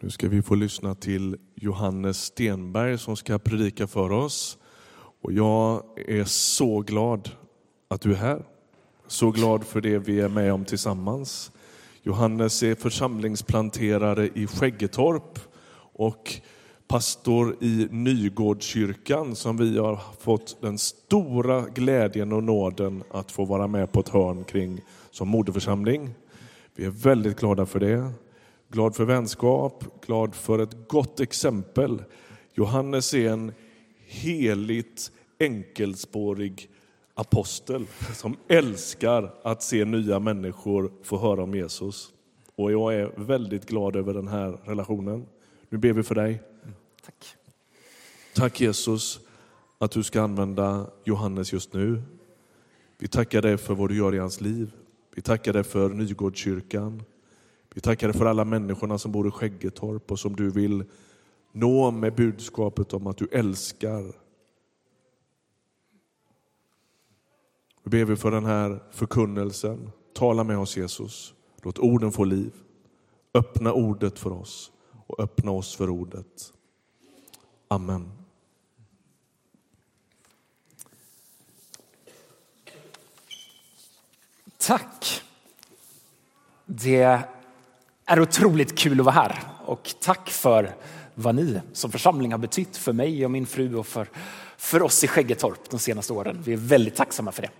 Nu 0.00 0.10
ska 0.10 0.28
vi 0.28 0.42
få 0.42 0.54
lyssna 0.54 0.94
till 0.94 1.36
Johannes 1.54 2.24
Stenberg 2.24 2.98
som 2.98 3.16
ska 3.16 3.38
predika 3.38 3.86
för 3.86 4.12
oss. 4.12 4.58
Och 5.22 5.32
jag 5.32 5.82
är 5.96 6.24
så 6.24 6.80
glad 6.80 7.30
att 7.88 8.00
du 8.00 8.12
är 8.12 8.16
här. 8.16 8.44
Så 9.06 9.30
glad 9.30 9.64
för 9.64 9.80
det 9.80 9.98
vi 9.98 10.20
är 10.20 10.28
med 10.28 10.52
om 10.52 10.64
tillsammans. 10.64 11.52
Johannes 12.02 12.62
är 12.62 12.74
församlingsplanterare 12.74 14.28
i 14.34 14.46
Skäggetorp 14.46 15.38
och 15.92 16.34
pastor 16.88 17.56
i 17.60 17.88
Nygårdskyrkan 17.90 19.36
som 19.36 19.56
vi 19.56 19.78
har 19.78 20.00
fått 20.20 20.56
den 20.60 20.78
stora 20.78 21.60
glädjen 21.60 22.32
och 22.32 22.44
nåden 22.44 23.02
att 23.10 23.32
få 23.32 23.44
vara 23.44 23.66
med 23.66 23.92
på 23.92 24.00
ett 24.00 24.08
hörn 24.08 24.44
kring 24.44 24.80
som 25.10 25.28
moderförsamling. 25.28 26.14
Vi 26.74 26.84
är 26.84 26.90
väldigt 26.90 27.40
glada 27.40 27.66
för 27.66 27.80
det. 27.80 28.12
Glad 28.70 28.96
för 28.96 29.04
vänskap, 29.04 29.84
glad 30.06 30.34
för 30.34 30.58
ett 30.58 30.88
gott 30.88 31.20
exempel. 31.20 32.02
Johannes 32.54 33.14
är 33.14 33.30
en 33.30 33.52
heligt 34.06 35.12
enkelspårig 35.38 36.70
apostel 37.14 37.86
som 38.14 38.36
älskar 38.48 39.34
att 39.42 39.62
se 39.62 39.84
nya 39.84 40.18
människor 40.18 40.92
få 41.02 41.18
höra 41.18 41.42
om 41.42 41.54
Jesus. 41.54 42.12
Och 42.56 42.72
jag 42.72 42.94
är 42.94 43.12
väldigt 43.16 43.66
glad 43.66 43.96
över 43.96 44.14
den 44.14 44.28
här 44.28 44.58
relationen. 44.64 45.26
Nu 45.68 45.78
ber 45.78 45.92
vi 45.92 46.02
för 46.02 46.14
dig. 46.14 46.42
Tack. 47.04 47.36
Tack 48.34 48.60
Jesus 48.60 49.20
att 49.78 49.90
du 49.90 50.02
ska 50.02 50.22
använda 50.22 50.90
Johannes 51.04 51.52
just 51.52 51.72
nu. 51.72 52.02
Vi 52.98 53.08
tackar 53.08 53.42
dig 53.42 53.56
för 53.56 53.74
vad 53.74 53.88
du 53.88 53.96
gör 53.96 54.14
i 54.14 54.18
hans 54.18 54.40
liv. 54.40 54.72
Vi 55.14 55.22
tackar 55.22 55.52
dig 55.52 55.64
för 55.64 55.88
Nygårdskyrkan. 55.88 57.02
Vi 57.78 57.82
tackar 57.82 58.08
dig 58.08 58.16
för 58.16 58.26
alla 58.26 58.44
människorna 58.44 58.98
som 58.98 59.12
bor 59.12 59.28
i 59.28 59.30
Skäggetorp 59.30 60.10
och 60.10 60.18
som 60.18 60.36
du 60.36 60.50
vill 60.50 60.84
nå 61.52 61.90
med 61.90 62.14
budskapet 62.14 62.92
om 62.92 63.06
att 63.06 63.16
du 63.16 63.28
älskar. 63.32 64.12
Vi 67.82 67.90
ber 67.90 68.04
vi 68.04 68.16
för 68.16 68.30
den 68.30 68.44
här 68.44 68.84
förkunnelsen. 68.90 69.90
Tala 70.14 70.44
med 70.44 70.58
oss 70.58 70.76
Jesus. 70.76 71.34
Låt 71.62 71.78
orden 71.78 72.12
få 72.12 72.24
liv. 72.24 72.54
Öppna 73.34 73.72
ordet 73.72 74.18
för 74.18 74.32
oss 74.32 74.72
och 75.06 75.20
öppna 75.20 75.50
oss 75.50 75.76
för 75.76 75.90
ordet. 75.90 76.52
Amen. 77.68 78.12
Tack. 84.58 85.22
Det 86.66 87.28
är 88.08 88.20
otroligt 88.20 88.78
kul 88.78 89.00
att 89.00 89.06
vara 89.06 89.14
här 89.14 89.40
och 89.64 89.94
tack 90.00 90.30
för 90.30 90.74
vad 91.14 91.34
ni 91.34 91.60
som 91.72 91.92
församling 91.92 92.32
har 92.32 92.38
betytt 92.38 92.76
för 92.76 92.92
mig 92.92 93.24
och 93.24 93.30
min 93.30 93.46
fru 93.46 93.74
och 93.74 93.86
för, 93.86 94.08
för 94.56 94.82
oss 94.82 95.04
i 95.04 95.08
Skäggetorp 95.08 95.70
de 95.70 95.78
senaste 95.78 96.12
åren. 96.12 96.42
Vi 96.44 96.52
är 96.52 96.56
väldigt 96.56 96.96
tacksamma 96.96 97.32
för 97.32 97.42
det. 97.42 97.50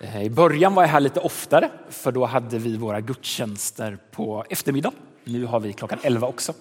Eh, 0.00 0.22
I 0.22 0.30
början 0.30 0.74
var 0.74 0.82
jag 0.82 0.88
här 0.88 1.00
lite 1.00 1.20
oftare 1.20 1.70
för 1.90 2.12
då 2.12 2.26
hade 2.26 2.58
vi 2.58 2.76
våra 2.76 3.00
gudstjänster 3.00 3.98
på 4.10 4.44
eftermiddagen. 4.50 4.98
Nu 5.24 5.44
har 5.44 5.60
vi 5.60 5.72
klockan 5.72 5.98
11 6.02 6.26
också. 6.26 6.54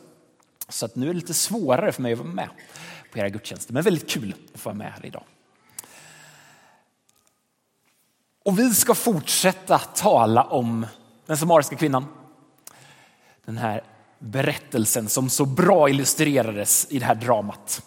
Så 0.70 0.86
att 0.86 0.95
nu 0.95 1.06
är 1.06 1.14
det 1.14 1.20
lite 1.20 1.33
svårare 1.33 1.92
för 1.92 2.02
mig 2.02 2.14
att 2.14 2.20
vara 2.20 2.30
med 2.30 2.50
på 3.11 3.20
era 3.20 3.30
gudstjänster, 3.30 3.73
men 3.73 3.83
väldigt 3.83 4.09
kul 4.09 4.36
att 4.53 4.59
få 4.59 4.70
vara 4.70 4.78
med 4.78 4.92
här 4.92 5.06
idag. 5.06 5.23
Och 8.44 8.59
vi 8.59 8.73
ska 8.73 8.94
fortsätta 8.94 9.78
tala 9.78 10.44
om 10.44 10.86
den 11.25 11.37
samariska 11.37 11.75
kvinnan. 11.75 12.05
Den 13.45 13.57
här 13.57 13.83
berättelsen 14.19 15.09
som 15.09 15.29
så 15.29 15.45
bra 15.45 15.89
illustrerades 15.89 16.87
i 16.89 16.99
det 16.99 17.05
här 17.05 17.15
dramat. 17.15 17.81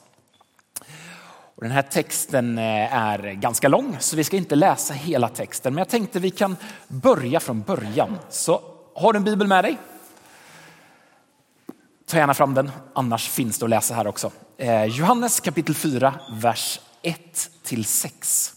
Och 1.55 1.63
den 1.63 1.73
här 1.73 1.83
texten 1.83 2.59
eh, 2.59 2.95
är 2.97 3.33
ganska 3.33 3.69
lång 3.69 3.97
så 4.01 4.17
vi 4.17 4.25
ska 4.25 4.37
inte 4.37 4.57
läsa 4.57 4.95
hela 4.95 5.29
texten 5.29 5.75
men 5.75 5.79
jag 5.79 5.89
tänkte 5.89 6.21
vi 6.21 6.31
kan 6.31 6.57
börja 6.89 7.41
från 7.41 7.63
början. 7.63 8.19
Så 8.31 8.61
har 8.95 9.13
du 9.13 9.17
en 9.17 9.25
bibel 9.25 9.47
med 9.47 9.65
dig? 9.65 9.79
Ta 12.07 12.17
gärna 12.17 12.35
fram 12.35 12.55
den, 12.55 12.71
annars 12.93 13.29
finns 13.29 13.59
det 13.59 13.65
att 13.65 13.71
läsa 13.71 13.95
här 13.95 14.07
också. 14.07 14.33
Eh, 14.57 14.85
Johannes 14.85 15.41
kapitel 15.41 15.75
4, 15.75 16.15
vers 16.31 16.81
1 17.03 17.51
till 17.63 17.85
6. 17.85 18.55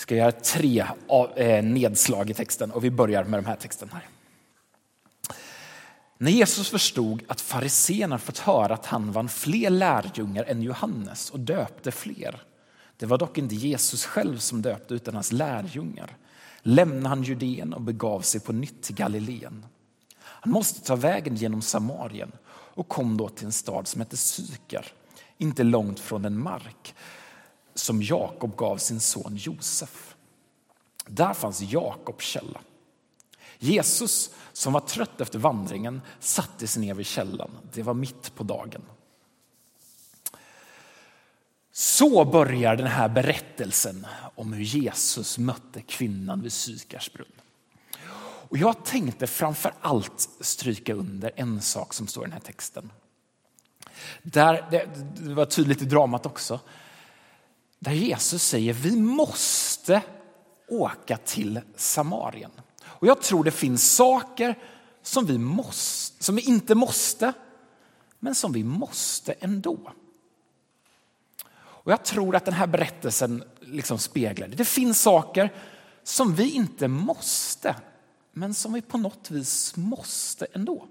Ska 0.00 0.16
göra 0.16 0.32
tre 0.32 0.86
eh, 1.36 1.64
nedslag 1.64 2.30
i 2.30 2.34
texten 2.34 2.70
och 2.70 2.84
vi 2.84 2.90
börjar 2.90 3.24
med 3.24 3.38
den 3.38 3.46
här 3.46 3.56
texten 3.56 3.90
här. 3.92 4.08
När 6.18 6.30
Jesus 6.30 6.68
förstod 6.68 7.22
att 7.28 7.40
fariséerna 7.40 8.18
fått 8.18 8.38
höra 8.38 8.74
att 8.74 8.86
han 8.86 9.12
vann 9.12 9.28
fler 9.28 9.70
lärjungar 9.70 10.44
än 10.44 10.62
Johannes 10.62 11.30
och 11.30 11.40
döpte 11.40 11.90
fler. 11.90 12.42
Det 12.96 13.06
var 13.06 13.18
dock 13.18 13.38
inte 13.38 13.54
Jesus 13.54 14.04
själv 14.04 14.38
som 14.38 14.62
döpte 14.62 14.94
utan 14.94 15.14
hans 15.14 15.32
lärjungar. 15.32 16.16
Lämnade 16.62 17.08
han 17.08 17.22
Judeen 17.22 17.74
och 17.74 17.82
begav 17.82 18.20
sig 18.20 18.40
på 18.40 18.52
nytt 18.52 18.82
till 18.82 18.94
Galileen. 18.94 19.66
Han 20.22 20.52
måste 20.52 20.80
ta 20.80 20.96
vägen 20.96 21.36
genom 21.36 21.62
Samarien 21.62 22.32
och 22.50 22.88
kom 22.88 23.16
då 23.16 23.28
till 23.28 23.46
en 23.46 23.52
stad 23.52 23.88
som 23.88 24.00
hette 24.00 24.16
Sykar, 24.16 24.86
inte 25.38 25.62
långt 25.62 26.00
från 26.00 26.24
en 26.24 26.42
mark 26.42 26.94
som 27.74 28.02
Jakob 28.02 28.56
gav 28.56 28.76
sin 28.76 29.00
son 29.00 29.36
Josef. 29.36 30.14
Där 31.06 31.34
fanns 31.34 31.60
Jakobs 31.60 32.24
källa. 32.24 32.60
Jesus, 33.58 34.30
som 34.52 34.72
var 34.72 34.80
trött 34.80 35.20
efter 35.20 35.38
vandringen, 35.38 36.02
satte 36.20 36.66
sig 36.66 36.82
ner 36.82 36.94
vid 36.94 37.06
källan. 37.06 37.50
Det 37.72 37.82
var 37.82 37.94
mitt 37.94 38.34
på 38.34 38.44
dagen. 38.44 38.82
Så 41.72 42.24
börjar 42.24 42.76
den 42.76 42.86
här 42.86 43.08
berättelsen 43.08 44.06
om 44.34 44.52
hur 44.52 44.64
Jesus 44.64 45.38
mötte 45.38 45.80
kvinnan 45.80 46.42
vid 46.42 46.52
Sykars 46.52 47.12
brunn. 47.12 47.32
Och 48.50 48.58
jag 48.58 48.84
tänkte 48.84 49.26
framför 49.26 49.74
allt 49.80 50.28
stryka 50.40 50.94
under 50.94 51.32
en 51.36 51.60
sak 51.60 51.94
som 51.94 52.06
står 52.06 52.24
i 52.24 52.26
den 52.26 52.32
här 52.32 52.40
texten. 52.40 52.92
Där, 54.22 54.68
det, 54.70 54.88
det 55.16 55.34
var 55.34 55.44
tydligt 55.44 55.82
i 55.82 55.84
dramat 55.84 56.26
också. 56.26 56.60
Där 57.80 57.92
Jesus 57.92 58.42
säger 58.42 58.72
vi 58.72 58.96
måste 58.96 60.02
åka 60.68 61.16
till 61.16 61.60
Samarien. 61.76 62.50
Och 62.82 63.06
jag 63.06 63.22
tror 63.22 63.44
det 63.44 63.50
finns 63.50 63.94
saker 63.94 64.58
som 65.02 65.26
vi, 65.26 65.38
måste, 65.38 66.24
som 66.24 66.36
vi 66.36 66.42
inte 66.42 66.74
måste, 66.74 67.32
men 68.18 68.34
som 68.34 68.52
vi 68.52 68.64
måste 68.64 69.32
ändå. 69.32 69.92
Och 71.52 71.92
jag 71.92 72.04
tror 72.04 72.36
att 72.36 72.44
den 72.44 72.54
här 72.54 72.66
berättelsen 72.66 73.44
liksom 73.60 73.98
speglar 73.98 74.48
det. 74.48 74.56
Det 74.56 74.64
finns 74.64 75.02
saker 75.02 75.54
som 76.02 76.34
vi 76.34 76.50
inte 76.50 76.88
måste, 76.88 77.76
men 78.32 78.54
som 78.54 78.72
vi 78.72 78.82
på 78.82 78.98
något 78.98 79.30
vis 79.30 79.76
måste 79.76 80.46
ändå. 80.52 80.86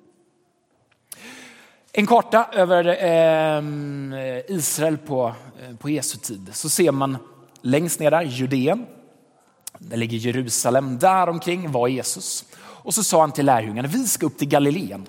En 1.99 2.07
karta 2.07 2.47
över 2.51 2.85
eh, 2.87 4.41
Israel 4.47 4.97
på, 4.97 5.35
eh, 5.61 5.75
på 5.75 5.89
Jesu 5.89 6.17
tid 6.17 6.49
så 6.53 6.69
ser 6.69 6.91
man 6.91 7.17
längst 7.61 7.99
ner 7.99 8.11
där 8.11 8.21
Judeen. 8.21 8.85
Där 9.77 9.97
ligger 9.97 10.17
Jerusalem. 10.17 10.99
Där 10.99 11.29
omkring 11.29 11.71
var 11.71 11.87
Jesus. 11.87 12.45
Och 12.57 12.93
så 12.93 13.03
sa 13.03 13.21
han 13.21 13.31
till 13.31 13.45
lärjungarna, 13.45 13.87
vi 13.87 14.07
ska 14.07 14.25
upp 14.25 14.37
till 14.37 14.47
Galileen. 14.47 15.07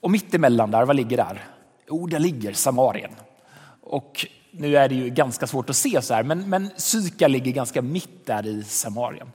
Och 0.00 0.10
mitt 0.10 0.34
emellan 0.34 0.70
där, 0.70 0.84
vad 0.84 0.96
ligger 0.96 1.16
där? 1.16 1.44
Jo, 1.88 2.06
där 2.06 2.18
ligger 2.18 2.52
Samarien. 2.52 3.12
Och 3.82 4.26
nu 4.50 4.76
är 4.76 4.88
det 4.88 4.94
ju 4.94 5.10
ganska 5.10 5.46
svårt 5.46 5.70
att 5.70 5.76
se 5.76 6.02
så 6.02 6.14
här, 6.14 6.22
men, 6.22 6.50
men 6.50 6.70
Syka 6.76 7.28
ligger 7.28 7.52
ganska 7.52 7.82
mitt 7.82 8.26
där 8.26 8.46
i 8.46 8.64
Samarien. 8.64 9.32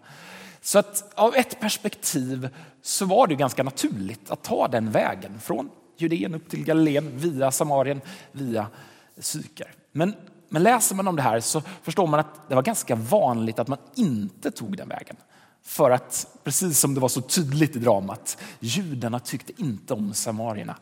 Så 0.61 0.79
att 0.79 1.13
av 1.15 1.35
ett 1.35 1.59
perspektiv 1.59 2.50
så 2.81 3.06
var 3.06 3.27
det 3.27 3.35
ganska 3.35 3.63
naturligt 3.63 4.31
att 4.31 4.44
ta 4.44 4.67
den 4.67 4.91
vägen 4.91 5.39
från 5.39 5.69
Judeen 5.97 6.35
upp 6.35 6.49
till 6.49 6.63
Galileen 6.63 7.17
via 7.17 7.51
Samarien, 7.51 8.01
via 8.31 8.67
Sykar. 9.17 9.73
Men, 9.91 10.15
men 10.49 10.63
läser 10.63 10.95
man 10.95 11.07
om 11.07 11.15
det 11.15 11.21
här 11.21 11.39
så 11.39 11.61
förstår 11.61 12.07
man 12.07 12.19
att 12.19 12.49
det 12.49 12.55
var 12.55 12.63
ganska 12.63 12.95
vanligt 12.95 13.59
att 13.59 13.67
man 13.67 13.77
inte 13.95 14.51
tog 14.51 14.77
den 14.77 14.89
vägen. 14.89 15.15
För 15.63 15.91
att, 15.91 16.27
precis 16.44 16.79
som 16.79 16.94
det 16.94 16.99
var 16.99 17.09
så 17.09 17.21
tydligt 17.21 17.75
i 17.75 17.79
dramat, 17.79 18.38
judarna 18.59 19.19
tyckte 19.19 19.61
inte 19.61 19.94
om 19.94 20.13
samarierna. 20.13 20.75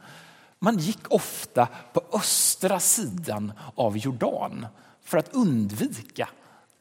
Man 0.59 0.77
gick 0.77 1.12
ofta 1.13 1.68
på 1.94 2.01
östra 2.13 2.79
sidan 2.79 3.53
av 3.75 3.97
Jordan 3.97 4.68
för 5.03 5.18
att 5.18 5.33
undvika 5.33 6.29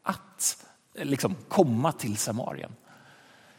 att 0.02 0.64
liksom, 0.94 1.36
komma 1.48 1.92
till 1.92 2.16
Samarien. 2.16 2.72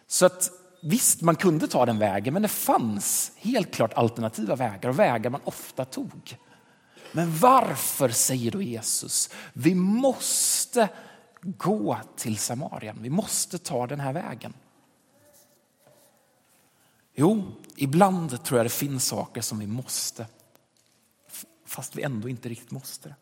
Så 0.08 0.26
att 0.26 0.52
visst, 0.86 1.22
man 1.22 1.36
kunde 1.36 1.68
ta 1.68 1.86
den 1.86 2.00
vägen, 2.00 2.34
men 2.34 2.42
det 2.42 2.48
fanns 2.48 3.32
helt 3.36 3.74
klart 3.74 3.94
alternativa 3.94 4.56
vägar 4.56 4.90
och 4.90 5.00
vägar 5.00 5.30
man 5.30 5.42
ofta 5.44 5.86
tog. 5.86 6.38
Men 7.12 7.38
varför 7.38 8.10
säger 8.10 8.52
då 8.52 8.62
Jesus, 8.62 9.30
vi 9.54 9.76
måste 9.76 10.90
gå 11.42 11.98
till 12.16 12.38
Samarien, 12.38 12.98
vi 13.02 13.10
måste 13.10 13.58
ta 13.58 13.88
den 13.88 14.00
här 14.00 14.14
vägen. 14.14 14.54
Jo, 17.14 17.44
ibland 17.76 18.44
tror 18.44 18.60
jag 18.60 18.66
det 18.66 18.70
finns 18.70 19.06
saker 19.06 19.42
som 19.42 19.60
vi 19.60 19.68
måste, 19.68 20.28
fast 21.66 21.96
vi 21.96 22.04
ändå 22.04 22.30
inte 22.30 22.50
riktigt 22.50 22.72
måste. 22.72 23.16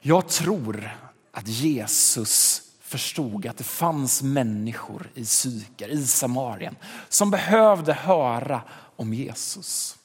Jag 0.00 0.28
tror 0.28 0.90
att 1.32 1.48
Jesus 1.48 2.62
förstod 2.90 3.46
att 3.46 3.56
det 3.56 3.64
fanns 3.64 4.22
människor 4.22 5.10
i 5.14 5.24
Syker, 5.24 5.88
i 5.88 6.06
Samarien, 6.06 6.76
som 7.08 7.30
behövde 7.30 7.92
höra 7.92 8.62
om 8.96 9.14
Jesus. 9.14 9.96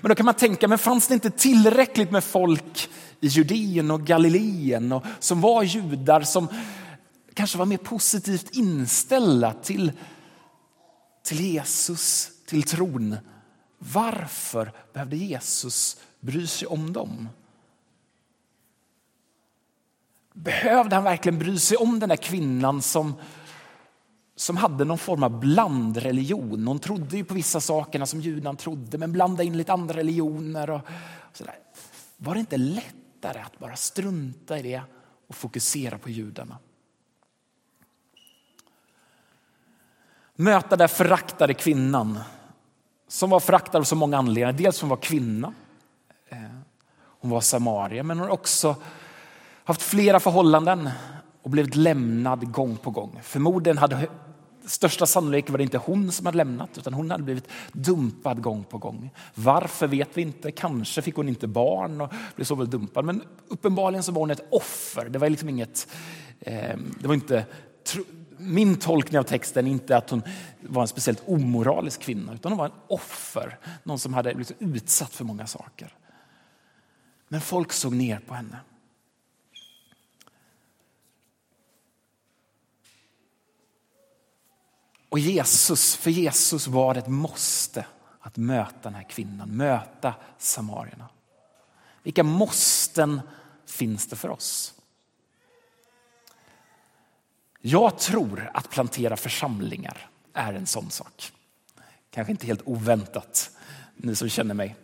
Men 0.00 0.08
då 0.08 0.14
kan 0.14 0.26
man 0.26 0.34
tänka, 0.34 0.68
men 0.68 0.78
fanns 0.78 1.08
det 1.08 1.14
inte 1.14 1.30
tillräckligt 1.30 2.10
med 2.10 2.24
folk 2.24 2.90
i 3.20 3.26
Judeen 3.26 3.90
och 3.90 4.06
Galileen 4.06 4.92
och 4.92 5.04
som 5.18 5.40
var 5.40 5.62
judar 5.62 6.22
som 6.22 6.48
kanske 7.34 7.58
var 7.58 7.66
mer 7.66 7.76
positivt 7.76 8.50
inställda 8.50 9.52
till, 9.52 9.92
till 11.24 11.40
Jesus, 11.40 12.30
till 12.46 12.62
tron. 12.62 13.16
Varför 13.78 14.72
behövde 14.92 15.16
Jesus 15.16 15.96
bry 16.20 16.46
sig 16.46 16.68
om 16.68 16.92
dem? 16.92 17.28
Behövde 20.36 20.94
han 20.94 21.04
verkligen 21.04 21.38
bry 21.38 21.58
sig 21.58 21.76
om 21.76 22.00
den 22.00 22.08
där 22.08 22.16
kvinnan 22.16 22.82
som, 22.82 23.14
som 24.36 24.56
hade 24.56 24.84
någon 24.84 24.98
form 24.98 25.22
av 25.22 25.40
blandreligion? 25.40 26.66
Hon 26.66 26.78
trodde 26.78 27.16
ju 27.16 27.24
på 27.24 27.34
vissa 27.34 27.60
sakerna 27.60 28.06
som 28.06 28.20
judarna 28.20 28.56
trodde 28.56 28.98
men 28.98 29.12
blandade 29.12 29.44
in 29.44 29.56
lite 29.56 29.72
andra 29.72 29.96
religioner. 29.96 30.70
Och, 30.70 30.80
och 31.30 31.36
sådär. 31.36 31.54
Var 32.16 32.34
det 32.34 32.40
inte 32.40 32.56
lättare 32.56 33.40
att 33.40 33.58
bara 33.58 33.76
strunta 33.76 34.58
i 34.58 34.62
det 34.62 34.82
och 35.26 35.34
fokusera 35.34 35.98
på 35.98 36.10
judarna? 36.10 36.58
Möta 40.34 40.76
den 40.76 40.88
föraktade 40.88 41.54
kvinnan 41.54 42.18
som 43.08 43.30
var 43.30 43.40
föraktad 43.40 43.78
av 43.78 43.82
så 43.82 43.96
många 43.96 44.18
anledningar. 44.18 44.52
Dels 44.52 44.80
hon 44.80 44.90
var 44.90 44.96
kvinna, 44.96 45.54
eh, 46.28 46.38
hon 46.98 47.30
var 47.30 47.40
samarier, 47.40 48.02
men 48.02 48.18
hon 48.18 48.28
har 48.28 48.34
också 48.34 48.76
haft 49.66 49.82
flera 49.82 50.20
förhållanden 50.20 50.90
och 51.42 51.50
blivit 51.50 51.76
lämnad 51.76 52.52
gång 52.52 52.76
på 52.76 52.90
gång. 52.90 53.20
Förmodligen 53.22 53.78
hade 53.78 54.08
största 54.64 55.06
sannolikhet 55.06 55.50
var 55.50 55.58
det 55.58 55.64
inte 55.64 55.78
hon 55.78 56.12
som 56.12 56.26
hade 56.26 56.38
lämnat 56.38 56.78
utan 56.78 56.94
hon 56.94 57.10
hade 57.10 57.24
blivit 57.24 57.48
dumpad 57.72 58.42
gång 58.42 58.64
på 58.64 58.78
gång. 58.78 59.10
Varför 59.34 59.86
vet 59.86 60.08
vi 60.14 60.22
inte. 60.22 60.50
Kanske 60.50 61.02
fick 61.02 61.16
hon 61.16 61.28
inte 61.28 61.46
barn 61.46 62.00
och 62.00 62.12
blev 62.36 62.44
så 62.44 62.54
väl 62.54 62.70
dumpad. 62.70 63.04
Men 63.04 63.22
uppenbarligen 63.48 64.02
så 64.02 64.12
var 64.12 64.20
hon 64.20 64.30
ett 64.30 64.46
offer. 64.50 65.08
Det 65.08 65.18
var 65.18 65.30
liksom 65.30 65.48
inget, 65.48 65.88
eh, 66.40 66.76
det 67.00 67.08
var 67.08 67.14
inte 67.14 67.44
min 68.38 68.76
tolkning 68.76 69.18
av 69.18 69.22
texten 69.22 69.66
är 69.66 69.70
inte 69.70 69.96
att 69.96 70.10
hon 70.10 70.22
var 70.60 70.82
en 70.82 70.88
speciellt 70.88 71.22
omoralisk 71.26 72.00
kvinna 72.00 72.34
utan 72.34 72.52
hon 72.52 72.58
var 72.58 72.66
en 72.66 72.72
offer. 72.88 73.58
Någon 73.82 73.98
som 73.98 74.14
hade 74.14 74.34
blivit 74.34 74.56
utsatt 74.58 75.12
för 75.12 75.24
många 75.24 75.46
saker. 75.46 75.94
Men 77.28 77.40
folk 77.40 77.72
såg 77.72 77.94
ner 77.94 78.20
på 78.26 78.34
henne. 78.34 78.58
Och 85.16 85.20
Jesus, 85.20 85.96
för 85.96 86.10
Jesus 86.10 86.66
var 86.66 86.94
det 86.94 87.00
ett 87.00 87.08
måste 87.08 87.86
att 88.20 88.36
möta 88.36 88.78
den 88.82 88.94
här 88.94 89.02
kvinnan, 89.02 89.56
möta 89.56 90.14
samarierna. 90.38 91.08
Vilka 92.02 92.22
måsten 92.22 93.20
finns 93.66 94.06
det 94.06 94.16
för 94.16 94.28
oss? 94.28 94.74
Jag 97.60 97.98
tror 97.98 98.50
att 98.54 98.70
plantera 98.70 99.16
församlingar 99.16 100.10
är 100.32 100.52
en 100.52 100.66
sån 100.66 100.90
sak. 100.90 101.32
Kanske 102.10 102.30
inte 102.30 102.46
helt 102.46 102.62
oväntat, 102.64 103.50
ni 103.96 104.16
som 104.16 104.28
känner 104.28 104.54
mig. 104.54 104.76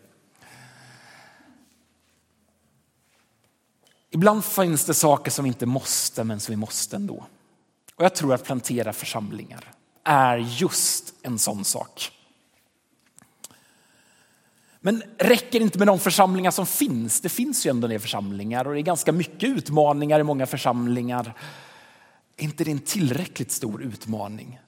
Ibland 4.11 4.45
finns 4.45 4.85
det 4.85 4.95
saker 4.95 5.31
som 5.31 5.45
vi 5.45 5.49
inte 5.49 5.67
måste, 5.67 6.25
men 6.25 6.41
som 6.41 6.53
vi 6.53 6.57
måste 6.57 6.97
ändå. 6.97 7.27
Och 7.95 8.05
jag 8.05 8.15
tror 8.15 8.35
att 8.35 8.45
plantera 8.45 8.93
församlingar 8.93 9.73
är 10.05 10.37
just 10.39 11.15
en 11.23 11.39
sån 11.39 11.65
sak. 11.65 12.13
Men 14.81 15.03
räcker 15.19 15.59
det 15.59 15.63
inte 15.63 15.79
med 15.79 15.87
de 15.87 15.99
församlingar 15.99 16.51
som 16.51 16.67
finns? 16.67 17.21
Det 17.21 17.29
finns 17.29 17.67
ju 17.67 17.71
ändå 17.71 17.89
en 17.89 18.01
församlingar 18.01 18.67
och 18.67 18.75
det 18.75 18.81
är 18.81 18.83
ganska 18.83 19.13
mycket 19.13 19.49
utmaningar 19.49 20.21
i 20.21 20.23
många 20.23 20.47
församlingar. 20.47 21.35
Är 22.37 22.45
inte 22.45 22.65
det 22.65 22.71
en 22.71 22.79
tillräckligt 22.79 23.53
stor 23.53 23.83
utmaning? 23.83 24.61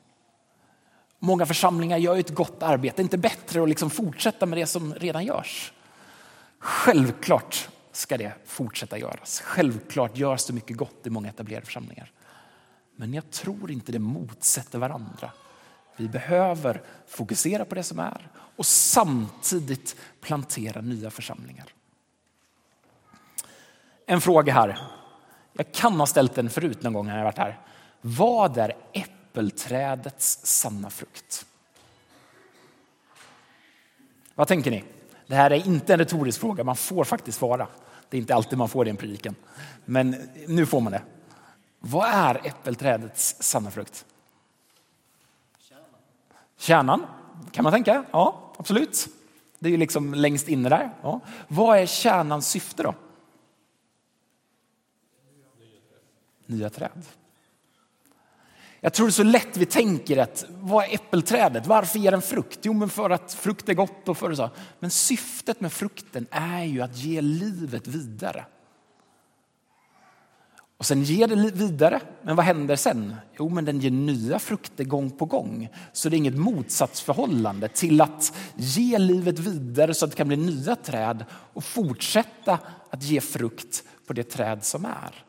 Många 1.19 1.47
församlingar 1.47 1.99
gör 1.99 2.17
ett 2.17 2.35
gott 2.35 2.63
arbete. 2.63 3.01
Är 3.01 3.05
inte 3.05 3.19
bättre 3.19 3.63
att 3.63 3.69
liksom 3.69 3.91
fortsätta 3.91 4.47
med 4.47 4.59
det 4.59 4.67
som 4.67 4.95
redan 4.95 5.25
görs? 5.25 5.73
Självklart 6.59 7.69
ska 7.93 8.19
det 8.19 8.33
fortsätta 8.47 8.99
göras. 8.99 9.41
Självklart 9.41 10.19
görs 10.19 10.47
det 10.47 10.53
mycket 10.53 10.77
gott 10.77 11.07
i 11.07 11.11
många 11.11 11.29
etablerade 11.29 11.67
församlingar. 11.67 12.13
Men 12.97 13.15
jag 13.15 13.31
tror 13.31 13.71
inte 13.71 13.93
det 13.93 13.99
motsätter 13.99 14.79
varandra. 14.79 15.31
Vi 15.97 16.09
behöver 16.09 16.83
fokusera 17.07 17.65
på 17.65 17.75
det 17.75 17.83
som 17.83 17.99
är 17.99 18.29
och 18.57 18.67
samtidigt 18.67 19.97
plantera 20.21 20.81
nya 20.81 21.11
församlingar. 21.11 21.67
En 24.07 24.21
fråga 24.21 24.53
här. 24.53 24.79
Jag 25.53 25.73
kan 25.73 25.93
ha 25.93 26.07
ställt 26.07 26.35
den 26.35 26.51
förut 26.51 26.83
någon 26.83 26.93
gång 26.93 27.07
när 27.07 27.17
jag 27.17 27.25
varit 27.25 27.39
här. 27.39 27.61
Vad 28.01 28.59
är 28.59 28.73
äppelträdets 28.93 30.47
sanna 30.47 30.91
frukt? 30.91 31.47
Vad 34.35 34.49
tänker 34.49 34.71
ni? 34.71 34.85
Det 35.27 35.35
här 35.35 35.51
är 35.51 35.67
inte 35.67 35.93
en 35.93 35.99
retorisk 35.99 36.41
fråga, 36.41 36.65
man 36.65 36.77
får 36.77 37.05
faktiskt 37.05 37.39
svara. 37.39 37.69
Det 38.09 38.17
är 38.17 38.21
inte 38.21 38.35
alltid 38.35 38.59
man 38.59 38.69
får 38.69 38.85
det 38.85 38.89
i 38.89 38.91
en 38.91 38.97
predikan. 38.97 39.35
Men 39.85 40.17
nu 40.49 40.67
får 40.67 40.81
man 40.81 40.93
det. 40.93 41.03
Vad 41.87 42.09
är 42.09 42.41
äppelträdets 42.45 43.37
sanna 43.41 43.71
frukt? 43.71 44.07
Kärnan, 46.57 47.07
kan 47.53 47.63
man 47.63 47.73
tänka. 47.73 48.05
Ja, 48.11 48.53
absolut. 48.57 49.09
Det 49.59 49.69
är 49.69 49.71
ju 49.71 49.77
liksom 49.77 50.15
längst 50.15 50.49
inne 50.49 50.69
där. 50.69 50.91
Ja. 51.03 51.21
Vad 51.49 51.79
är 51.79 51.87
kärnans 51.87 52.49
syfte 52.49 52.83
då? 52.83 52.95
nya 56.47 56.71
träd. 56.71 57.03
Jag 58.81 58.93
tror 58.93 59.07
det 59.07 59.11
är 59.11 59.13
så 59.13 59.23
lätt 59.23 59.57
vi 59.57 59.67
tänker 59.67 60.17
att 60.19 60.45
vad 60.49 60.85
är 60.85 60.95
äppelträdet? 60.95 61.67
Varför 61.67 61.99
ger 61.99 62.11
den 62.11 62.23
frukt? 62.23 62.59
Jo, 62.63 62.73
men 62.73 62.89
för 62.89 63.11
att 63.11 63.35
frukt 63.35 63.69
är 63.69 63.75
gott 63.75 64.09
och 64.09 64.19
för 64.19 64.35
så. 64.35 64.51
Men 64.79 64.91
syftet 64.91 65.61
med 65.61 65.73
frukten 65.73 66.27
är 66.31 66.65
ju 66.65 66.83
att 66.83 66.97
ge 66.97 67.21
livet 67.21 67.87
vidare. 67.87 68.45
Och 70.77 70.87
sen 70.87 71.03
ger 71.03 71.27
det 71.27 71.51
vidare, 71.51 72.01
men 72.23 72.37
vad 72.37 72.45
händer 72.45 72.77
sen? 72.77 73.15
Jo, 73.39 73.49
men 73.49 73.65
den 73.65 73.81
ger 73.81 73.91
nya 73.91 74.39
frukter 74.39 74.85
gång 74.85 75.11
på 75.11 75.25
gång. 75.25 75.69
Så 75.93 76.09
det 76.09 76.17
är 76.17 76.19
inget 76.19 76.39
motsatsförhållande 76.39 77.69
till 77.69 78.01
att 78.01 78.37
ge 78.57 78.99
livet 78.99 79.39
vidare 79.39 79.95
så 79.95 80.05
att 80.05 80.11
det 80.11 80.17
kan 80.17 80.29
bli 80.29 80.37
nya 80.37 80.77
träd 80.77 81.25
och 81.31 81.65
fortsätta 81.65 82.59
att 82.91 83.03
ge 83.03 83.21
frukt 83.21 83.85
på 84.07 84.13
det 84.13 84.25
träd 84.25 84.65
som 84.65 84.85
är. 84.85 85.25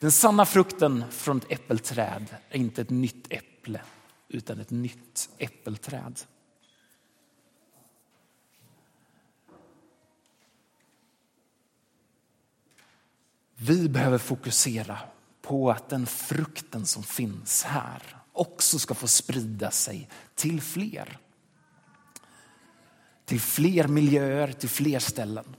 Den 0.00 0.12
sanna 0.12 0.46
frukten 0.46 1.04
från 1.10 1.36
ett 1.38 1.52
äppelträd 1.52 2.26
är 2.50 2.58
inte 2.58 2.82
ett 2.82 2.90
nytt 2.90 3.32
äpple 3.32 3.80
utan 4.28 4.60
ett 4.60 4.70
nytt 4.70 5.28
äppelträd. 5.38 6.20
Vi 13.66 13.88
behöver 13.88 14.18
fokusera 14.18 14.98
på 15.42 15.70
att 15.70 15.88
den 15.88 16.06
frukten 16.06 16.86
som 16.86 17.02
finns 17.02 17.64
här 17.64 18.02
också 18.32 18.78
ska 18.78 18.94
få 18.94 19.06
sprida 19.06 19.70
sig 19.70 20.08
till 20.34 20.60
fler. 20.60 21.18
Till 23.24 23.40
fler 23.40 23.88
miljöer, 23.88 24.52
till 24.52 24.68
fler 24.68 24.98
ställen. 24.98 25.56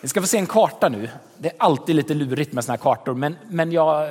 Vi 0.00 0.08
ska 0.08 0.20
få 0.20 0.26
se 0.26 0.38
en 0.38 0.46
karta 0.46 0.88
nu. 0.88 1.10
Det 1.38 1.48
är 1.48 1.56
alltid 1.58 1.96
lite 1.96 2.14
lurigt 2.14 2.52
med 2.52 2.64
såna 2.64 2.72
här 2.76 2.82
kartor, 2.82 3.14
men, 3.14 3.36
men 3.48 3.72
jag 3.72 4.10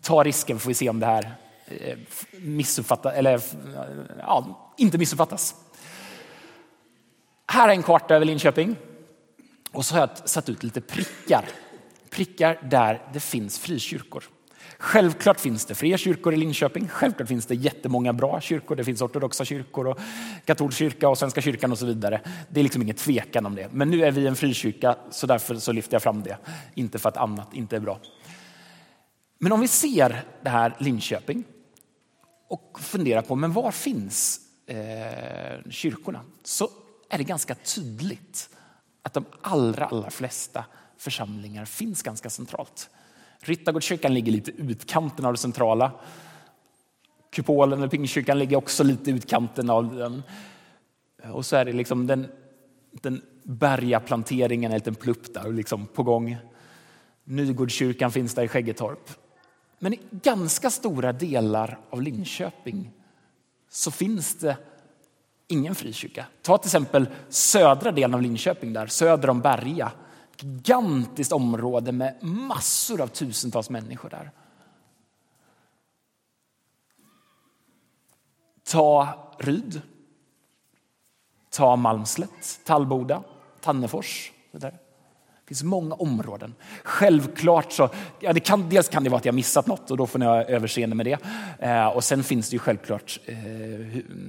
tar 0.00 0.24
risken 0.24 0.58
får 0.58 0.68
vi 0.68 0.74
se 0.74 0.88
om 0.88 1.00
det 1.00 1.06
här 1.06 1.34
eh, 1.66 1.98
missuppfattas, 2.38 3.14
eller 3.14 3.42
ja, 4.18 4.72
inte 4.76 4.98
missuppfattas. 4.98 5.54
Här 7.46 7.68
är 7.68 7.72
en 7.72 7.82
karta 7.82 8.14
över 8.14 8.26
Linköping 8.26 8.76
och 9.72 9.84
så 9.84 9.94
har 9.94 10.00
jag 10.00 10.28
satt 10.28 10.48
ut 10.48 10.62
lite 10.62 10.80
prickar. 10.80 11.44
Prickar 12.10 12.68
där 12.70 13.02
det 13.12 13.20
finns 13.20 13.58
frikyrkor. 13.58 14.24
Självklart 14.78 15.40
finns 15.40 15.64
det 15.64 15.74
fler 15.74 15.96
kyrkor 15.96 16.34
i 16.34 16.36
Linköping. 16.36 16.88
Självklart 16.88 17.28
finns 17.28 17.46
det 17.46 17.54
jättemånga 17.54 18.12
bra 18.12 18.40
kyrkor. 18.40 18.76
Det 18.76 18.84
finns 18.84 19.02
ortodoxa 19.02 19.44
kyrkor 19.44 19.86
och 19.86 19.98
katolsk 20.44 20.78
kyrka 20.78 21.08
och 21.08 21.18
Svenska 21.18 21.40
kyrkan 21.40 21.72
och 21.72 21.78
så 21.78 21.86
vidare. 21.86 22.20
Det 22.48 22.60
är 22.60 22.62
liksom 22.64 22.82
ingen 22.82 22.96
tvekan 22.96 23.46
om 23.46 23.54
det. 23.54 23.68
Men 23.72 23.90
nu 23.90 24.04
är 24.04 24.10
vi 24.10 24.26
en 24.26 24.36
frikyrka 24.36 24.96
så 25.10 25.26
därför 25.26 25.54
så 25.54 25.72
lyfter 25.72 25.94
jag 25.94 26.02
fram 26.02 26.22
det. 26.22 26.36
Inte 26.74 26.98
för 26.98 27.08
att 27.08 27.16
annat 27.16 27.54
inte 27.54 27.76
är 27.76 27.80
bra. 27.80 27.98
Men 29.38 29.52
om 29.52 29.60
vi 29.60 29.68
ser 29.68 30.24
det 30.42 30.50
här 30.50 30.76
Linköping 30.78 31.44
och 32.48 32.78
funderar 32.80 33.22
på 33.22 33.36
men 33.36 33.52
var 33.52 33.70
finns 33.70 34.40
eh, 34.66 35.70
kyrkorna 35.70 36.20
så 36.42 36.68
är 37.10 37.18
det 37.18 37.24
ganska 37.24 37.54
tydligt 37.54 38.48
att 39.02 39.14
de 39.14 39.24
allra, 39.40 39.86
allra 39.86 40.10
flesta 40.10 40.64
församlingar 40.96 41.64
finns 41.64 42.02
ganska 42.02 42.30
centralt. 42.30 42.90
Ryttargårdskyrkan 43.38 44.14
ligger 44.14 44.32
lite 44.32 44.50
utkanten 44.50 45.24
av 45.24 45.32
det 45.32 45.38
centrala. 45.38 45.92
Kupolen 47.30 47.78
eller 47.78 47.88
Pingstkyrkan 47.88 48.38
ligger 48.38 48.56
också 48.56 48.84
lite 48.84 49.10
utkanten 49.10 49.70
av 49.70 49.96
den. 49.96 50.22
Och 51.32 51.46
så 51.46 51.56
är 51.56 51.64
det 51.64 51.72
liksom 51.72 52.06
den, 52.06 52.26
den 52.90 53.22
bergaplanteringen, 53.42 54.72
en 54.72 54.78
liten 54.78 54.94
plupp 54.94 55.34
där 55.34 55.52
liksom 55.52 55.86
på 55.86 56.02
gång. 56.02 56.36
Nygårdskyrkan 57.24 58.12
finns 58.12 58.34
där 58.34 58.42
i 58.42 58.48
Skäggetorp. 58.48 59.10
Men 59.78 59.94
i 59.94 60.00
ganska 60.10 60.70
stora 60.70 61.12
delar 61.12 61.78
av 61.90 62.02
Linköping 62.02 62.90
så 63.68 63.90
finns 63.90 64.34
det 64.34 64.56
ingen 65.52 65.74
frikyrka. 65.74 66.26
Ta 66.42 66.58
till 66.58 66.68
exempel 66.68 67.06
södra 67.28 67.92
delen 67.92 68.14
av 68.14 68.22
Linköping, 68.22 68.72
där, 68.72 68.86
söder 68.86 69.30
om 69.30 69.40
Berga. 69.40 69.92
Gigantiskt 70.36 71.32
område 71.32 71.92
med 71.92 72.22
massor 72.22 73.00
av 73.00 73.06
tusentals 73.06 73.70
människor 73.70 74.10
där. 74.10 74.30
Ta 78.64 79.08
Ryd. 79.38 79.82
Ta 81.50 81.76
Malmslätt, 81.76 82.60
Tallboda, 82.64 83.22
Tannefors. 83.60 84.32
Så 84.52 84.58
där. 84.58 84.81
Det 85.44 85.48
finns 85.48 85.62
många 85.62 85.94
områden. 85.94 86.54
Självklart 86.84 87.72
så, 87.72 87.90
ja 88.20 88.32
det 88.32 88.40
kan, 88.40 88.68
dels 88.68 88.88
kan 88.88 89.04
det 89.04 89.10
vara 89.10 89.18
att 89.18 89.24
jag 89.24 89.34
missat 89.34 89.66
något 89.66 89.90
och 89.90 89.96
då 89.96 90.06
får 90.06 90.18
ni 90.18 90.26
ha 90.26 90.42
överseende 90.42 90.96
med 90.96 91.06
det. 91.06 91.18
Eh, 91.58 91.86
och 91.86 92.04
sen 92.04 92.24
finns 92.24 92.50
det 92.50 92.54
ju 92.54 92.58
självklart 92.58 93.20
eh, 93.26 93.36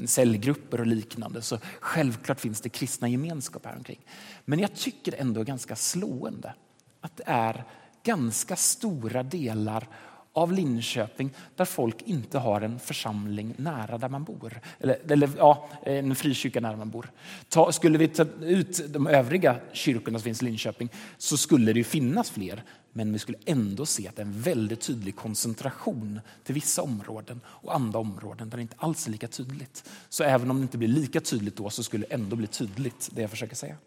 cellgrupper 0.06 0.80
och 0.80 0.88
liknande. 0.88 1.42
Så 1.42 1.58
självklart 1.80 2.40
finns 2.40 2.62
det 2.62 2.70
kristna 2.70 3.08
gemenskap 3.08 3.66
här 3.66 3.76
omkring. 3.78 4.00
Men 4.46 4.60
jag 4.60 4.76
tycker 4.76 5.16
ändå 5.18 5.44
ganska 5.44 5.76
slående 5.76 6.54
att 7.02 7.18
det 7.18 7.24
är 7.26 7.64
ganska 8.04 8.56
stora 8.56 9.24
delar 9.24 9.88
av 10.34 10.54
Linköping 10.54 11.34
där 11.56 11.66
folk 11.66 12.02
inte 12.02 12.38
har 12.38 12.62
en 12.62 12.80
församling 12.80 13.54
nära 13.58 13.98
där 13.98 14.10
man 14.10 14.24
bor. 14.24 14.62
Eller, 14.80 15.12
eller 15.12 15.30
ja, 15.38 15.70
en 15.84 16.16
frikyrka 16.16 16.62
nära 16.62 16.76
man 16.76 16.90
bor. 16.90 17.12
Ta, 17.50 17.72
skulle 17.72 17.98
vi 17.98 18.08
ta 18.08 18.26
ut 18.42 18.94
de 18.94 19.08
övriga 19.08 19.60
kyrkorna 19.74 20.20
som 20.20 20.24
finns 20.24 20.42
i 20.42 20.46
Linköping 20.46 20.90
så 21.18 21.38
skulle 21.38 21.74
det 21.74 21.84
finnas 21.84 22.30
fler. 22.30 22.64
Men 22.92 23.14
vi 23.14 23.20
skulle 23.20 23.38
ändå 23.46 23.86
se 23.86 24.08
att 24.08 24.16
det 24.16 24.22
är 24.22 24.26
en 24.26 24.42
väldigt 24.42 24.82
tydlig 24.82 25.16
koncentration 25.16 26.20
till 26.44 26.56
vissa 26.56 26.82
områden 26.82 27.42
och 27.46 27.76
andra 27.76 28.00
områden 28.00 28.50
där 28.50 28.58
det 28.58 28.62
inte 28.62 28.76
alls 28.78 29.08
är 29.08 29.12
lika 29.12 29.28
tydligt. 29.28 29.90
Så 30.10 30.24
även 30.24 30.52
om 30.52 30.58
det 30.58 30.62
inte 30.62 30.78
blir 30.78 30.88
lika 30.88 31.22
tydligt 31.22 31.58
då 31.58 31.70
så 31.70 31.84
skulle 31.84 32.06
det 32.06 32.14
ändå 32.14 32.36
bli 32.36 32.48
tydligt 32.48 33.10
det 33.12 33.22
jag 33.22 33.30
försöker 33.30 33.56
säga. 33.56 33.78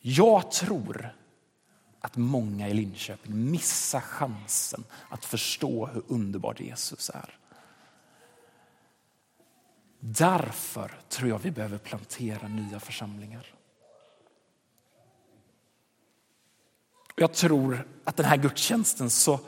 Jag 0.00 0.50
tror 0.50 1.14
att 2.02 2.16
många 2.16 2.68
i 2.68 2.74
Linköping 2.74 3.50
missar 3.50 4.00
chansen 4.00 4.84
att 5.08 5.24
förstå 5.24 5.86
hur 5.86 6.02
underbar 6.08 6.56
Jesus 6.58 7.10
är. 7.14 7.38
Därför 10.00 11.00
tror 11.08 11.28
jag 11.28 11.38
vi 11.38 11.50
behöver 11.50 11.78
plantera 11.78 12.48
nya 12.48 12.80
församlingar. 12.80 13.54
Jag 17.16 17.34
tror 17.34 17.88
att 18.04 18.16
den 18.16 18.26
här 18.26 18.36
gudstjänsten 18.36 19.10
så 19.10 19.40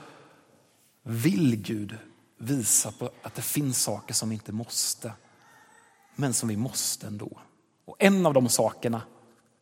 vill 1.03 1.57
Gud 1.57 1.99
visa 2.39 2.93
på 2.93 3.11
att 3.23 3.35
det 3.35 3.43
finns 3.43 3.83
saker 3.83 4.15
som 4.15 4.29
vi 4.29 4.35
inte 4.35 4.53
måste, 4.53 5.13
men 6.17 6.35
som 6.35 6.49
vi 6.49 6.57
måste 6.57 7.07
ändå. 7.07 7.39
Och 7.85 7.97
en 7.99 8.27
av 8.27 8.35
de 8.35 8.49
sakerna 8.49 9.03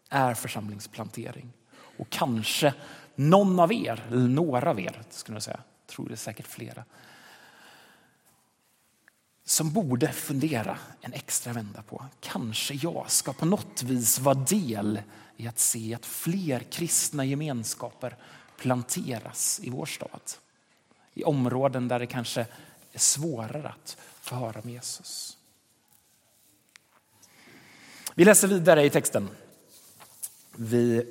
är 0.08 0.34
församlingsplantering. 0.34 1.52
Och 1.96 2.10
kanske 2.10 2.74
någon 3.14 3.60
av 3.60 3.72
er, 3.72 4.04
eller 4.08 4.28
några 4.28 4.70
av 4.70 4.80
er, 4.80 5.02
skulle 5.10 5.36
jag 5.36 5.42
säga, 5.42 5.60
jag 5.86 5.94
tror 5.94 6.08
det 6.08 6.14
är 6.14 6.16
säkert 6.16 6.46
flera, 6.46 6.84
som 9.44 9.72
borde 9.72 10.12
fundera 10.12 10.78
en 11.00 11.12
extra 11.12 11.52
vända 11.52 11.82
på. 11.82 12.04
Kanske 12.20 12.74
jag 12.74 13.10
ska 13.10 13.32
på 13.32 13.46
något 13.46 13.82
vis 13.82 14.18
vara 14.18 14.34
del 14.34 15.00
i 15.36 15.48
att 15.48 15.58
se 15.58 15.94
att 15.94 16.06
fler 16.06 16.60
kristna 16.60 17.24
gemenskaper 17.24 18.16
planteras 18.56 19.60
i 19.62 19.70
vår 19.70 19.86
stad. 19.86 20.20
I 21.14 21.24
områden 21.24 21.88
där 21.88 21.98
det 21.98 22.06
kanske 22.06 22.46
är 22.92 22.98
svårare 22.98 23.68
att 23.68 23.96
få 24.20 24.34
höra 24.34 24.60
om 24.60 24.70
Jesus. 24.70 25.38
Vi 28.14 28.24
läser 28.24 28.48
vidare 28.48 28.84
i 28.84 28.90
texten. 28.90 29.28
Vi 30.56 31.06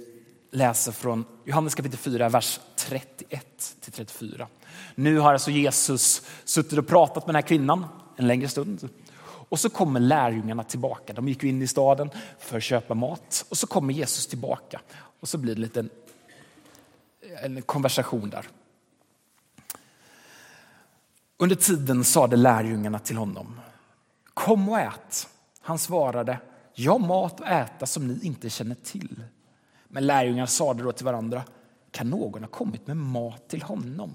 läser 0.51 0.91
från 0.91 1.25
Johannes 1.45 1.75
kapitel 1.75 1.97
4, 1.99 2.29
vers 2.29 2.59
31 2.75 3.75
till 3.81 3.91
34. 3.91 4.47
Nu 4.95 5.19
har 5.19 5.33
alltså 5.33 5.51
Jesus 5.51 6.21
suttit 6.43 6.79
och 6.79 6.87
pratat 6.87 7.27
med 7.27 7.35
den 7.35 7.43
här 7.43 7.47
kvinnan 7.47 7.85
en 8.17 8.27
längre 8.27 8.47
stund. 8.47 8.89
Och 9.23 9.59
så 9.59 9.69
kommer 9.69 9.99
lärjungarna 9.99 10.63
tillbaka. 10.63 11.13
De 11.13 11.27
gick 11.27 11.43
in 11.43 11.61
i 11.61 11.67
staden 11.67 12.09
för 12.39 12.57
att 12.57 12.63
köpa 12.63 12.93
mat 12.93 13.45
och 13.49 13.57
så 13.57 13.67
kommer 13.67 13.93
Jesus 13.93 14.27
tillbaka. 14.27 14.81
Och 15.19 15.29
så 15.29 15.37
blir 15.37 15.55
det 15.55 15.61
lite 15.61 15.79
en, 15.79 15.89
en 17.43 17.61
konversation 17.61 18.29
där. 18.29 18.45
Under 21.37 21.55
tiden 21.55 22.03
sade 22.03 22.35
lärjungarna 22.35 22.99
till 22.99 23.17
honom, 23.17 23.59
kom 24.33 24.69
och 24.69 24.79
ät. 24.79 25.27
Han 25.61 25.79
svarade, 25.79 26.39
jag 26.73 26.91
har 26.91 26.99
mat 26.99 27.41
att 27.41 27.69
äta 27.69 27.85
som 27.85 28.07
ni 28.07 28.19
inte 28.25 28.49
känner 28.49 28.75
till. 28.75 29.23
Men 29.91 30.07
lärjungarna 30.07 30.47
sade 30.47 30.83
då 30.83 30.91
till 30.91 31.05
varandra, 31.05 31.43
kan 31.91 32.09
någon 32.09 32.43
ha 32.43 32.49
kommit 32.49 32.87
med 32.87 32.97
mat 32.97 33.47
till 33.47 33.61
honom? 33.61 34.13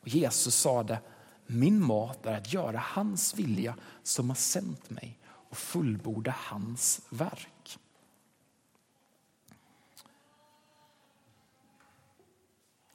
Och 0.00 0.08
Jesus 0.08 0.54
sade, 0.54 0.98
min 1.46 1.82
mat 1.86 2.26
är 2.26 2.36
att 2.36 2.52
göra 2.52 2.78
hans 2.78 3.34
vilja 3.34 3.74
som 4.02 4.30
har 4.30 4.36
sänt 4.36 4.90
mig 4.90 5.18
och 5.50 5.56
fullborda 5.56 6.34
hans 6.36 7.00
verk. 7.10 7.78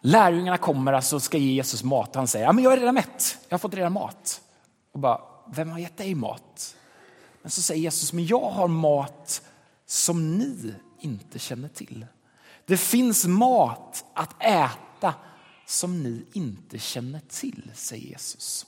Lärjungarna 0.02 0.58
kommer 0.58 0.94
alltså 0.94 1.16
och 1.16 1.22
ska 1.22 1.38
ge 1.38 1.54
Jesus 1.54 1.84
mat. 1.84 2.16
Han 2.16 2.28
säger, 2.28 2.46
ja, 2.46 2.52
men 2.52 2.64
jag 2.64 2.74
är 2.74 2.78
redan 2.78 2.96
mätt, 2.96 3.38
jag 3.50 3.54
har 3.54 3.60
fått 3.60 3.74
redan 3.74 3.94
mat. 3.94 4.42
Och 4.92 5.00
bara, 5.00 5.22
vem 5.48 5.70
har 5.70 5.80
gett 5.80 5.98
dig 5.98 6.16
mat? 6.16 6.76
Men 7.42 7.52
så 7.52 7.62
säger 7.62 7.82
Jesus, 7.82 8.14
men 8.14 8.26
jag 8.26 8.50
har 8.50 8.68
mat 8.68 9.42
som 9.86 10.38
ni 10.38 10.76
inte 11.04 11.40
känner 11.40 11.70
till. 11.70 12.06
Det 12.66 12.78
finns 12.78 13.26
mat 13.26 14.06
att 14.14 14.44
äta 14.44 15.14
som 15.66 16.04
ni 16.04 16.26
inte 16.34 16.80
känner 16.80 17.20
till, 17.20 17.72
säger 17.74 18.08
Jesus. 18.08 18.66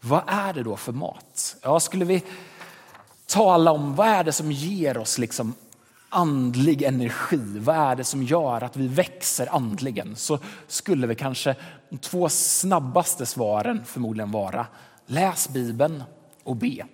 Vad 0.00 0.22
är 0.26 0.52
det 0.52 0.62
då 0.62 0.76
för 0.76 0.92
mat? 0.92 1.56
Ja, 1.62 1.80
skulle 1.80 2.04
vi 2.04 2.24
tala 3.26 3.72
om 3.72 3.94
vad 3.94 4.08
är 4.08 4.24
det 4.24 4.32
som 4.32 4.52
ger 4.52 4.98
oss 4.98 5.18
liksom 5.18 5.54
andlig 6.08 6.82
energi? 6.82 7.58
Vad 7.58 7.76
är 7.76 7.96
det 7.96 8.04
som 8.04 8.22
gör 8.22 8.62
att 8.62 8.76
vi 8.76 8.88
växer 8.88 9.54
andligen? 9.54 10.16
Så 10.16 10.38
skulle 10.66 11.06
vi 11.06 11.14
kanske 11.14 11.56
de 11.90 11.98
två 11.98 12.28
snabbaste 12.28 13.26
svaren 13.26 13.84
förmodligen 13.84 14.30
vara 14.30 14.66
läs 15.06 15.48
Bibeln 15.48 16.02
och 16.42 16.56
be. 16.56 16.86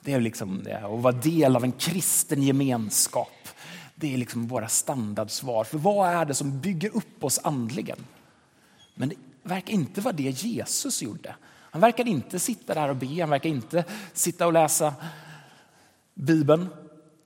Det 0.00 0.12
är 0.12 0.20
liksom 0.20 0.62
det. 0.62 0.78
Att 0.78 1.00
vara 1.00 1.14
del 1.14 1.56
av 1.56 1.64
en 1.64 1.72
kristen 1.72 2.42
gemenskap. 2.42 3.48
Det 3.94 4.14
är 4.14 4.18
liksom 4.18 4.46
våra 4.46 4.68
standardsvar. 4.68 5.64
För 5.64 5.78
vad 5.78 6.08
är 6.08 6.24
det 6.24 6.34
som 6.34 6.60
bygger 6.60 6.96
upp 6.96 7.24
oss 7.24 7.40
andligen? 7.44 7.98
Men 8.94 9.08
det 9.08 9.16
verkar 9.42 9.72
inte 9.72 10.00
vara 10.00 10.12
det 10.12 10.42
Jesus 10.42 11.02
gjorde. 11.02 11.34
Han 11.70 11.80
verkar 11.80 12.08
inte 12.08 12.38
sitta 12.38 12.74
där 12.74 12.88
och 12.88 12.96
be, 12.96 13.20
han 13.20 13.30
verkar 13.30 13.50
inte 13.50 13.84
sitta 14.12 14.46
och 14.46 14.52
läsa 14.52 14.94
Bibeln. 16.14 16.68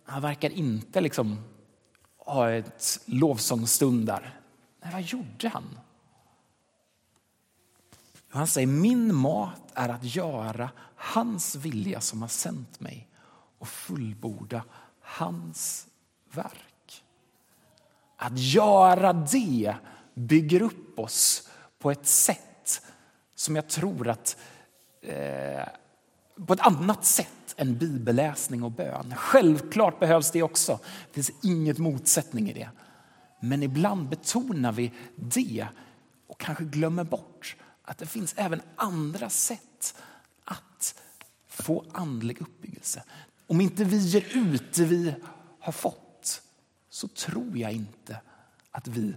Han 0.04 0.22
verkar 0.22 0.50
inte 0.50 1.00
liksom 1.00 1.38
ha 2.18 2.50
ett 2.50 3.00
lovsångsstund 3.06 4.06
där. 4.06 4.40
Nej, 4.82 4.92
vad 4.92 5.02
gjorde 5.02 5.48
han? 5.48 5.78
Han 8.34 8.46
säger 8.46 8.66
min 8.66 9.14
mat 9.14 9.62
är 9.74 9.88
att 9.88 10.04
göra 10.04 10.70
hans 10.96 11.54
vilja 11.54 12.00
som 12.00 12.22
har 12.22 12.28
sänt 12.28 12.80
mig 12.80 13.08
och 13.58 13.68
fullborda 13.68 14.64
hans 15.00 15.86
verk. 16.32 17.04
Att 18.16 18.38
göra 18.38 19.12
det 19.12 19.74
bygger 20.14 20.62
upp 20.62 20.98
oss 20.98 21.48
på 21.78 21.90
ett 21.90 22.06
sätt 22.06 22.82
som 23.34 23.56
jag 23.56 23.68
tror 23.68 24.08
att 24.08 24.36
eh, 25.02 25.68
på 26.46 26.52
ett 26.52 26.66
annat 26.66 27.04
sätt 27.04 27.54
än 27.56 27.78
bibelläsning 27.78 28.62
och 28.62 28.72
bön. 28.72 29.14
Självklart 29.16 30.00
behövs 30.00 30.30
det 30.30 30.42
också. 30.42 30.78
Det 31.06 31.14
finns 31.14 31.32
inget 31.42 31.78
motsättning 31.78 32.50
i 32.50 32.52
det. 32.52 32.70
Men 33.40 33.62
ibland 33.62 34.08
betonar 34.08 34.72
vi 34.72 34.92
det 35.16 35.66
och 36.26 36.40
kanske 36.40 36.64
glömmer 36.64 37.04
bort 37.04 37.56
att 37.84 37.98
det 37.98 38.06
finns 38.06 38.34
även 38.36 38.62
andra 38.76 39.30
sätt 39.30 39.94
att 40.44 41.00
få 41.46 41.84
andlig 41.92 42.40
uppbyggelse. 42.40 43.02
Om 43.46 43.60
inte 43.60 43.84
vi 43.84 43.96
ger 43.96 44.36
ut 44.36 44.74
det 44.74 44.84
vi 44.84 45.14
har 45.60 45.72
fått 45.72 46.42
så 46.88 47.08
tror 47.08 47.58
jag 47.58 47.72
inte 47.72 48.20
att 48.70 48.88
vi 48.88 49.14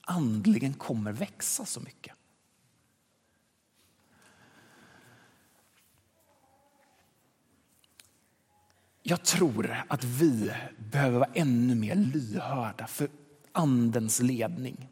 andligen 0.00 0.74
kommer 0.74 1.12
växa 1.12 1.64
så 1.64 1.80
mycket. 1.80 2.14
Jag 9.02 9.24
tror 9.24 9.84
att 9.88 10.04
vi 10.04 10.52
behöver 10.78 11.18
vara 11.18 11.30
ännu 11.34 11.74
mer 11.74 11.94
lyhörda 11.94 12.86
för 12.86 13.10
Andens 13.52 14.20
ledning. 14.20 14.88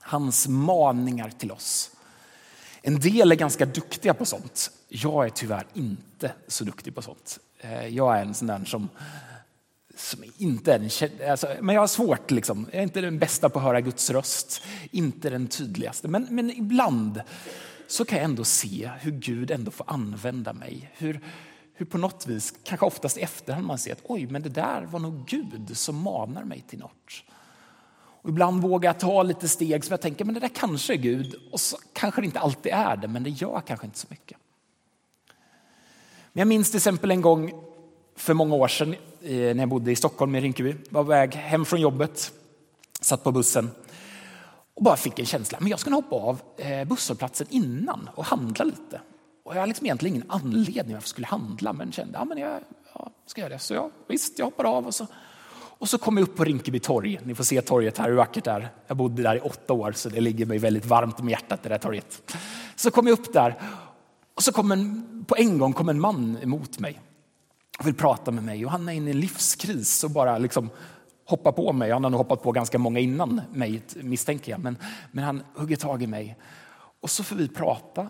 Hans 0.00 0.48
maningar 0.48 1.30
till 1.30 1.52
oss. 1.52 1.97
En 2.82 3.00
del 3.00 3.32
är 3.32 3.36
ganska 3.36 3.66
duktiga 3.66 4.14
på 4.14 4.24
sånt. 4.24 4.70
Jag 4.88 5.26
är 5.26 5.30
tyvärr 5.30 5.66
inte 5.74 6.32
så 6.46 6.64
duktig 6.64 6.94
på 6.94 7.02
sånt. 7.02 7.38
Eh, 7.60 7.86
jag 7.86 8.18
är 8.18 8.22
en 8.22 8.34
sån 8.34 8.48
där 8.48 8.64
som, 8.64 8.88
som 9.96 10.24
inte 10.38 10.74
är 10.74 10.78
den, 10.78 11.30
alltså, 11.30 11.48
men 11.60 11.74
jag 11.74 11.82
har 11.82 11.86
svårt. 11.86 12.30
Liksom. 12.30 12.66
Jag 12.70 12.78
är 12.78 12.82
inte 12.82 13.00
den 13.00 13.18
bästa 13.18 13.48
på 13.48 13.58
att 13.58 13.64
höra 13.64 13.80
Guds 13.80 14.10
röst, 14.10 14.62
inte 14.90 15.30
den 15.30 15.48
tydligaste. 15.48 16.08
Men, 16.08 16.26
men 16.30 16.50
ibland 16.50 17.22
så 17.86 18.04
kan 18.04 18.18
jag 18.18 18.24
ändå 18.24 18.44
se 18.44 18.90
hur 19.00 19.12
Gud 19.12 19.50
ändå 19.50 19.70
får 19.70 19.90
använda 19.90 20.52
mig. 20.52 20.90
Hur, 20.96 21.20
hur 21.74 21.86
på 21.86 21.98
något 21.98 22.26
vis, 22.26 22.54
kanske 22.64 22.86
oftast 22.86 23.18
i 23.18 23.20
efterhand, 23.20 23.66
man 23.66 23.78
ser 23.78 23.92
att 23.92 24.02
oj, 24.04 24.26
men 24.26 24.42
det 24.42 24.48
där 24.48 24.82
var 24.82 24.98
nog 24.98 25.26
Gud 25.26 25.76
som 25.76 25.96
manar 25.96 26.44
mig 26.44 26.64
till 26.68 26.78
något. 26.78 27.24
Och 28.28 28.32
ibland 28.32 28.62
vågar 28.62 28.88
jag 28.88 29.00
ta 29.00 29.22
lite 29.22 29.48
steg 29.48 29.84
som 29.84 29.92
jag 29.92 30.00
tänker, 30.00 30.24
men 30.24 30.34
det 30.34 30.40
där 30.40 30.48
kanske 30.48 30.92
är 30.92 30.96
Gud. 30.96 31.34
Och 31.52 31.60
så 31.60 31.76
kanske 31.92 32.20
det 32.20 32.24
inte 32.24 32.40
alltid 32.40 32.72
är 32.72 32.96
det, 32.96 33.08
men 33.08 33.22
det 33.22 33.30
gör 33.30 33.62
kanske 33.66 33.86
inte 33.86 33.98
så 33.98 34.06
mycket. 34.10 34.38
Men 36.32 36.40
jag 36.40 36.48
minns 36.48 36.70
till 36.70 36.76
exempel 36.76 37.10
en 37.10 37.20
gång 37.20 37.52
för 38.16 38.34
många 38.34 38.54
år 38.54 38.68
sedan 38.68 38.94
när 39.20 39.58
jag 39.58 39.68
bodde 39.68 39.92
i 39.92 39.96
Stockholm 39.96 40.34
i 40.34 40.40
Rinkeby. 40.40 40.74
Var 40.90 41.02
på 41.02 41.08
väg 41.08 41.34
hem 41.34 41.64
från 41.64 41.80
jobbet, 41.80 42.32
satt 43.00 43.24
på 43.24 43.32
bussen 43.32 43.70
och 44.74 44.82
bara 44.82 44.96
fick 44.96 45.18
en 45.18 45.26
känsla. 45.26 45.58
Men 45.60 45.68
jag 45.68 45.80
ska 45.80 45.90
nog 45.90 46.04
hoppa 46.04 46.16
av 46.16 46.40
eh, 46.56 46.84
busshållplatsen 46.84 47.46
innan 47.50 48.08
och 48.14 48.24
handla 48.24 48.64
lite. 48.64 49.00
Och 49.44 49.54
jag 49.54 49.60
hade 49.60 49.66
liksom 49.66 49.86
egentligen 49.86 50.16
ingen 50.16 50.30
anledning 50.30 50.74
varför 50.74 50.92
jag 50.92 51.02
skulle 51.02 51.26
handla, 51.26 51.72
men 51.72 51.92
kände 51.92 52.18
att 52.18 52.28
ja, 52.30 52.38
jag 52.38 52.60
ja, 52.94 53.10
ska 53.26 53.40
göra 53.40 53.52
det. 53.52 53.58
Så 53.58 53.74
jag, 53.74 53.90
visst, 54.06 54.38
jag 54.38 54.46
hoppar 54.46 54.64
av 54.64 54.86
och 54.86 54.94
så, 54.94 55.06
och 55.78 55.88
så 55.88 55.98
kom 55.98 56.16
jag 56.16 56.22
upp 56.22 56.36
på 56.36 56.44
Rinkeby 56.44 56.78
torg. 56.78 57.20
Ni 57.24 57.34
får 57.34 57.44
se 57.44 57.62
torget 57.62 57.98
här, 57.98 58.08
hur 58.08 58.16
vackert 58.16 58.44
det 58.44 58.50
är. 58.50 58.68
Jag 58.86 58.96
bodde 58.96 59.22
där 59.22 59.36
i 59.36 59.40
åtta 59.40 59.72
år, 59.72 59.92
så 59.92 60.08
det 60.08 60.20
ligger 60.20 60.46
mig 60.46 60.58
väldigt 60.58 60.86
varmt 60.86 61.20
om 61.20 61.28
hjärtat, 61.28 61.62
det 61.62 61.68
där 61.68 61.78
torget. 61.78 62.32
Så 62.76 62.90
kom 62.90 63.06
jag 63.06 63.18
upp 63.18 63.32
där 63.32 63.54
och 64.34 64.42
så 64.42 64.52
kom 64.52 64.72
en, 64.72 65.24
på 65.28 65.36
en 65.36 65.58
gång 65.58 65.72
kom 65.72 65.88
en 65.88 66.00
man 66.00 66.38
emot 66.42 66.78
mig 66.78 67.00
och 67.78 67.86
vill 67.86 67.94
prata 67.94 68.30
med 68.30 68.44
mig. 68.44 68.64
Och 68.64 68.70
han 68.70 68.88
är 68.88 68.92
inne 68.92 69.10
i 69.10 69.12
en 69.12 69.20
livskris 69.20 70.04
och 70.04 70.10
bara 70.10 70.38
liksom 70.38 70.70
hoppar 71.24 71.52
på 71.52 71.72
mig. 71.72 71.90
Han 71.90 72.04
har 72.04 72.10
nog 72.10 72.18
hoppat 72.18 72.42
på 72.42 72.52
ganska 72.52 72.78
många 72.78 72.98
innan 72.98 73.40
mig, 73.52 73.82
misstänker 73.96 74.52
jag. 74.52 74.60
Men, 74.60 74.76
men 75.12 75.24
han 75.24 75.42
hugger 75.54 75.76
tag 75.76 76.02
i 76.02 76.06
mig. 76.06 76.36
Och 77.00 77.10
så 77.10 77.24
får 77.24 77.36
vi 77.36 77.48
prata. 77.48 78.08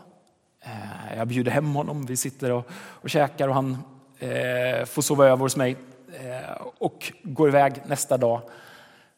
Eh, 0.60 1.16
jag 1.16 1.28
bjuder 1.28 1.50
hem 1.50 1.74
honom, 1.74 2.06
vi 2.06 2.16
sitter 2.16 2.50
och, 2.50 2.68
och 2.72 3.10
käkar 3.10 3.48
och 3.48 3.54
han 3.54 3.78
eh, 4.18 4.84
får 4.86 5.02
sova 5.02 5.26
över 5.26 5.42
hos 5.42 5.56
mig 5.56 5.76
Eh, 6.12 6.66
och 6.78 7.12
går 7.22 7.48
iväg 7.48 7.82
nästa 7.86 8.16
dag 8.16 8.42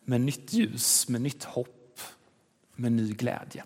med 0.05 0.21
nytt 0.21 0.53
ljus, 0.53 1.09
med 1.09 1.21
nytt 1.21 1.45
hopp, 1.45 2.01
med 2.77 2.93
ny 2.93 3.13
glädje. 3.13 3.65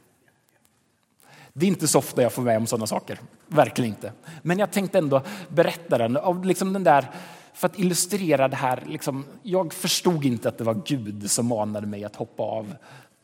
Det 1.52 1.66
är 1.66 1.68
inte 1.68 1.88
så 1.88 1.98
ofta 1.98 2.22
jag 2.22 2.32
får 2.32 2.42
med 2.42 2.56
om 2.56 2.66
sådana 2.66 2.86
saker, 2.86 3.20
verkligen 3.46 3.90
inte. 3.90 4.12
Men 4.42 4.58
jag 4.58 4.72
tänkte 4.72 4.98
ändå 4.98 5.22
berätta 5.48 5.98
den, 5.98 6.16
av 6.16 6.44
liksom 6.44 6.72
den 6.72 6.84
där, 6.84 7.10
för 7.54 7.66
att 7.66 7.78
illustrera 7.78 8.48
det 8.48 8.56
här. 8.56 8.82
Liksom, 8.86 9.24
jag 9.42 9.72
förstod 9.72 10.24
inte 10.24 10.48
att 10.48 10.58
det 10.58 10.64
var 10.64 10.82
Gud 10.86 11.30
som 11.30 11.46
manade 11.46 11.86
mig 11.86 12.04
att 12.04 12.16
hoppa 12.16 12.42
av 12.42 12.74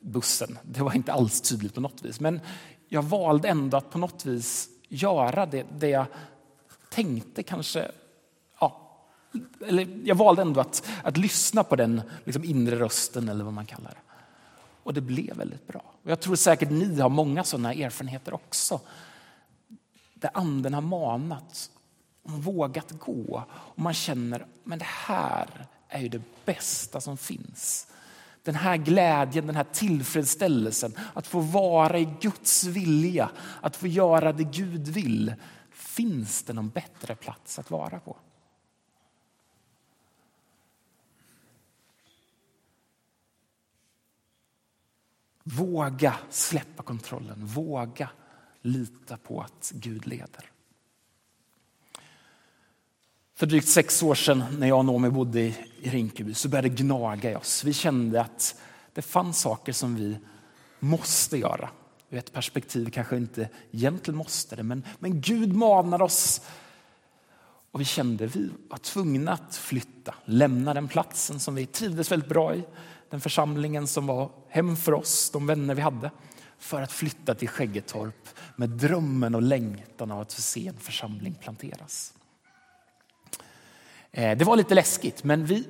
bussen. 0.01 0.59
Det 0.63 0.83
var 0.83 0.97
inte 0.97 1.13
alls 1.13 1.41
tydligt 1.41 1.75
på 1.75 1.81
något 1.81 2.03
vis. 2.03 2.21
Men 2.21 2.41
jag 2.89 3.03
valde 3.03 3.49
ändå 3.49 3.77
att 3.77 3.91
på 3.91 3.99
något 3.99 4.27
vis 4.27 4.69
göra 4.89 5.47
det, 5.47 5.67
det 5.79 5.89
jag 5.89 6.07
tänkte 6.91 7.43
kanske... 7.43 7.91
Eller 9.67 10.01
jag 10.05 10.15
valde 10.15 10.43
ändå 10.43 10.61
att, 10.61 10.89
att 11.05 11.17
lyssna 11.17 11.65
på 11.65 11.77
den 11.77 12.03
liksom 12.25 12.45
inre 12.45 12.77
rösten 12.79 13.29
eller 13.29 13.45
vad 13.45 13.53
man 13.53 13.67
kallar 13.67 13.91
det. 13.91 14.13
Och 14.83 14.95
det 14.95 15.01
blev 15.01 15.37
väldigt 15.37 15.67
bra. 15.67 15.83
Och 16.03 16.11
jag 16.11 16.21
tror 16.21 16.37
säkert 16.37 16.71
ni 16.71 17.01
har 17.01 17.09
många 17.09 17.45
sådana 17.45 17.75
erfarenheter 17.75 18.35
också. 18.35 18.81
Där 20.15 20.31
anden 20.35 20.75
har 20.75 20.81
manat 20.81 21.71
och 22.23 22.31
vågat 22.31 22.91
gå. 22.91 23.45
Och 23.51 23.83
man 23.83 23.95
känner 23.95 24.47
men 24.65 24.79
det 24.79 24.89
här 24.89 25.67
är 25.89 26.01
ju 26.01 26.09
det 26.09 26.23
bästa 26.45 27.01
som 27.01 27.17
finns. 27.17 27.87
Den 28.43 28.55
här 28.55 28.77
glädjen, 28.77 29.47
den 29.47 29.57
här 29.57 29.67
tillfredsställelsen, 29.73 30.93
att 31.15 31.27
få 31.27 31.41
vara 31.41 31.99
i 31.99 32.09
Guds 32.21 32.65
vilja, 32.65 33.31
att 33.61 33.77
få 33.77 33.87
göra 33.87 34.33
det 34.33 34.45
Gud 34.45 34.89
vill. 34.89 35.35
Finns 35.71 36.43
det 36.43 36.53
någon 36.53 36.69
bättre 36.69 37.15
plats 37.15 37.59
att 37.59 37.71
vara 37.71 38.01
på? 38.01 38.17
Våga 45.57 46.17
släppa 46.31 46.83
kontrollen, 46.83 47.47
våga 47.47 48.11
lita 48.63 49.17
på 49.17 49.41
att 49.41 49.73
Gud 49.75 50.07
leder. 50.07 50.51
För 53.35 53.47
drygt 53.47 53.69
sex 53.69 54.03
år 54.03 54.15
sedan 54.15 54.45
när 54.59 54.67
jag 54.67 54.79
och 54.79 54.85
Noomi 54.85 55.11
bodde 55.11 55.41
i 55.41 55.55
Rinkeby 55.83 56.35
så 56.35 56.49
började 56.49 56.69
det 56.69 56.83
gnaga 56.83 57.31
i 57.31 57.35
oss. 57.35 57.65
Vi 57.65 57.73
kände 57.73 58.21
att 58.21 58.61
det 58.93 59.03
fanns 59.03 59.41
saker 59.41 59.73
som 59.73 59.95
vi 59.95 60.19
måste 60.79 61.39
göra. 61.39 61.71
Ur 62.11 62.19
ett 62.19 62.33
perspektiv 62.33 62.91
kanske 62.91 63.17
inte 63.17 63.49
egentligen 63.71 64.19
måste 64.19 64.57
det, 64.57 64.63
men, 64.63 64.85
men 64.99 65.21
Gud 65.21 65.53
manar 65.57 66.03
oss. 66.03 66.41
Och 67.71 67.81
vi 67.81 67.85
kände 67.85 68.25
att 68.25 68.37
vi 68.37 68.51
var 68.69 68.79
tvungna 68.79 69.33
att 69.33 69.57
flytta, 69.57 70.15
lämna 70.25 70.75
den 70.75 70.89
platsen 70.89 71.41
som 71.41 71.55
vi 71.55 71.67
trivdes 71.67 72.13
väldigt 72.13 72.29
bra 72.29 72.55
i. 72.55 72.65
Den 73.11 73.21
församlingen 73.21 73.87
som 73.87 74.07
var 74.07 74.31
hem 74.49 74.77
för 74.77 74.95
oss, 74.95 75.31
de 75.31 75.47
vänner 75.47 75.75
vi 75.75 75.83
hade. 75.83 76.11
För 76.59 76.83
att 76.83 76.93
flytta 76.93 77.35
till 77.35 77.49
Skäggetorp 77.49 78.29
med 78.57 78.69
drömmen 78.69 79.35
och 79.35 79.43
längtan 79.43 80.11
av 80.11 80.21
att 80.21 80.33
få 80.33 80.41
se 80.41 80.69
en 80.69 80.77
församling 80.77 81.35
planteras. 81.35 82.15
Eh, 84.11 84.39
det 84.39 84.45
var 84.45 84.57
lite 84.57 84.75
läskigt, 84.75 85.25
men 85.25 85.47
vi 85.47 85.69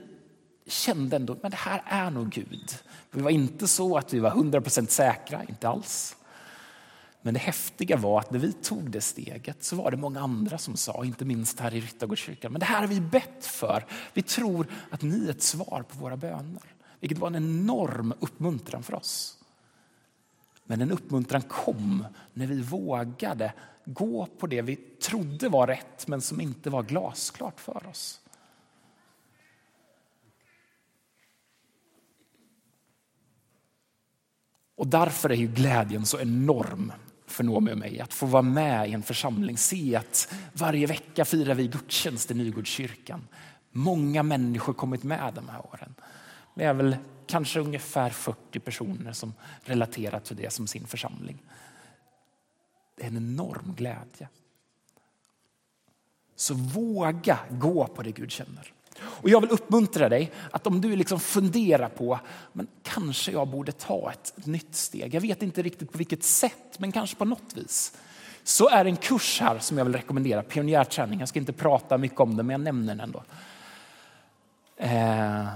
kände 0.67 1.17
ändå 1.17 1.33
att 1.43 1.51
det 1.51 1.57
här 1.57 1.83
är 1.87 2.11
nog 2.11 2.31
Gud. 2.31 2.75
Vi 3.11 3.23
var 3.23 3.31
inte 3.31 3.69
så 3.69 3.97
att 3.97 4.13
vi 4.13 4.19
var 4.19 4.31
100% 4.31 4.87
säkra, 4.87 5.45
inte 5.45 5.69
alls. 5.69 6.17
Men 7.23 7.35
det 7.35 7.41
häftiga 7.41 7.97
var 7.97 8.21
att 8.21 8.31
när 8.31 8.39
vi 8.39 8.53
tog 8.53 8.91
det 8.91 9.01
steget 9.01 9.65
så 9.65 9.77
var 9.77 9.91
det 9.91 9.97
många 9.97 10.21
andra 10.21 10.59
som 10.59 10.77
sa, 10.77 11.05
inte 11.05 11.25
minst 11.25 11.61
här 11.61 11.75
i 11.75 11.81
Ryttargårdskyrkan, 11.81 12.53
men 12.53 12.61
det 12.61 12.67
här 12.67 12.81
har 12.81 12.87
vi 12.87 13.01
bett 13.01 13.47
för. 13.47 13.87
Vi 14.15 14.23
tror 14.23 14.67
att 14.91 15.03
ni 15.03 15.27
är 15.27 15.31
ett 15.31 15.43
svar 15.43 15.85
på 15.89 15.99
våra 15.99 16.17
böner. 16.17 16.63
Vilket 17.01 17.19
var 17.19 17.29
en 17.29 17.37
enorm 17.37 18.15
uppmuntran 18.21 18.83
för 18.83 18.95
oss. 18.95 19.39
Men 20.65 20.81
en 20.81 20.91
uppmuntran 20.91 21.43
kom 21.43 22.05
när 22.35 22.47
vi 22.47 22.63
vågade 22.63 23.53
gå 23.85 24.27
på 24.27 24.47
det 24.47 24.63
vi 24.63 24.77
trodde 24.77 25.49
var 25.49 25.67
rätt 25.67 26.07
men 26.09 26.21
som 26.21 26.41
inte 26.41 26.71
var 26.71 26.83
glasklart 26.83 27.61
för 27.61 27.87
oss. 27.87 28.21
Och 34.75 34.87
därför 34.87 35.31
är 35.31 35.35
ju 35.35 35.47
glädjen 35.47 36.07
så 36.07 36.21
enorm 36.21 36.93
för 37.27 37.45
Noomi 37.45 37.73
och 37.73 37.79
mig 37.79 38.01
att 38.01 38.15
få 38.15 38.27
vara 38.27 38.43
med 38.43 38.89
i 38.89 38.93
en 38.93 39.03
församling. 39.03 39.59
Se 39.59 39.97
att 39.97 40.35
varje 40.53 40.87
vecka 40.87 41.25
firar 41.25 41.55
vi 41.55 41.69
gudstjänst 41.69 42.31
i 42.31 42.35
Nygårdskyrkan. 42.35 43.29
Många 43.71 44.23
människor 44.23 44.73
kommit 44.73 45.03
med 45.03 45.35
de 45.35 45.49
här 45.49 45.67
åren. 45.67 45.95
Det 46.55 46.65
är 46.65 46.75
väl 46.75 46.97
kanske 47.27 47.61
ungefär 47.61 48.11
40 48.11 48.61
personer 48.61 49.13
som 49.13 49.35
relaterar 49.61 50.21
till 50.21 50.37
det 50.37 50.53
som 50.53 50.67
sin 50.67 50.87
församling. 50.87 51.43
Det 52.97 53.03
är 53.03 53.09
en 53.09 53.17
enorm 53.17 53.75
glädje. 53.77 54.29
Så 56.37 56.55
våga 56.55 57.39
gå 57.51 57.87
på 57.87 58.03
det 58.03 58.13
Gud 58.13 58.31
känner. 58.31 58.73
Och 59.03 59.31
jag 59.31 59.41
vill 59.41 59.51
uppmuntra 59.51 60.09
dig 60.09 60.33
att 60.51 60.67
om 60.67 60.81
du 60.81 60.97
liksom 60.97 61.21
funderar 61.21 61.89
på, 61.89 62.21
men 62.53 62.67
kanske 62.83 63.33
jag 63.33 63.49
borde 63.49 63.73
ta 63.73 64.13
ett, 64.13 64.39
ett 64.39 64.47
nytt 64.47 64.75
steg. 64.75 65.15
Jag 65.15 65.21
vet 65.21 65.43
inte 65.43 65.63
riktigt 65.63 65.93
på 65.93 65.99
vilket 65.99 66.25
sätt, 66.25 66.79
men 66.79 66.93
kanske 66.93 67.17
på 67.17 67.25
något 67.25 67.53
vis. 67.57 67.97
Så 68.43 68.69
är 68.69 68.85
en 68.85 68.97
kurs 68.97 69.41
här 69.41 69.59
som 69.59 69.79
jag 69.79 69.85
vill 69.85 69.95
rekommendera, 69.95 70.43
pionjärträning. 70.43 71.21
Jag 71.21 71.29
ska 71.29 71.39
inte 71.39 71.53
prata 71.53 71.99
mycket 71.99 72.21
om 72.21 72.37
det, 72.37 72.43
men 72.43 72.53
jag 72.53 72.61
nämner 72.61 72.95
den 72.95 73.01
ändå. 73.01 73.23
Eh, 74.77 75.47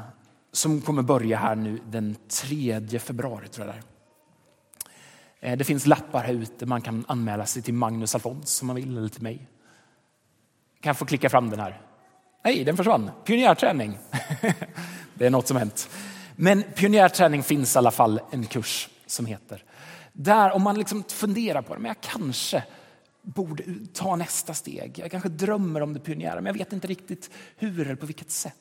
som 0.57 0.81
kommer 0.81 1.03
börja 1.03 1.39
här 1.39 1.55
nu 1.55 1.81
den 1.91 2.17
3 2.29 2.99
februari. 2.99 3.49
tror 3.49 3.67
jag 3.67 3.75
det 3.75 3.81
är. 3.81 5.51
Eh, 5.51 5.57
det 5.57 5.65
finns 5.65 5.87
lappar 5.87 6.23
här 6.23 6.33
ute. 6.33 6.67
Man 6.67 6.81
kan 6.81 7.05
anmäla 7.09 7.47
sig 7.47 7.63
till 7.63 7.75
Magnus 7.75 8.15
Alfons 8.15 8.61
om 8.61 8.67
man 8.67 8.77
vill, 8.77 8.99
eller 8.99 9.09
till 9.09 9.23
mig. 9.23 9.37
Kan 10.81 10.91
jag 10.91 10.99
få 10.99 11.05
klicka 11.05 11.31
fram 11.31 11.51
den 11.51 11.61
här? 11.61 11.81
Nej, 12.45 12.65
den 12.65 12.77
försvann. 12.77 13.11
Pionjärträning. 13.25 13.99
det 15.15 15.27
är 15.27 15.31
något 15.31 15.47
som 15.47 15.57
hänt. 15.57 15.91
Men 16.37 16.63
pionjärträning 16.75 17.43
finns 17.43 17.75
i 17.75 17.79
alla 17.79 17.91
fall 17.91 18.21
en 18.31 18.47
kurs 18.47 18.89
som 19.07 19.27
heter. 19.27 19.65
Där 20.13 20.51
om 20.51 20.63
man 20.63 20.79
liksom 20.79 21.05
funderar 21.09 21.63
på 21.63 21.75
det, 21.75 21.81
men 21.81 21.89
jag 21.89 22.01
kanske 22.01 22.65
borde 23.23 23.65
ta 23.93 24.17
nästa 24.17 24.55
steg. 24.55 24.99
Jag 24.99 25.11
kanske 25.11 25.29
drömmer 25.29 25.81
om 25.81 25.95
det 25.95 26.01
pionjära, 26.01 26.35
men 26.35 26.47
jag 26.47 26.55
vet 26.55 26.73
inte 26.73 26.87
riktigt 26.87 27.31
hur 27.57 27.81
eller 27.81 27.95
på 27.95 28.07
vilket 28.07 28.31
sätt. 28.31 28.55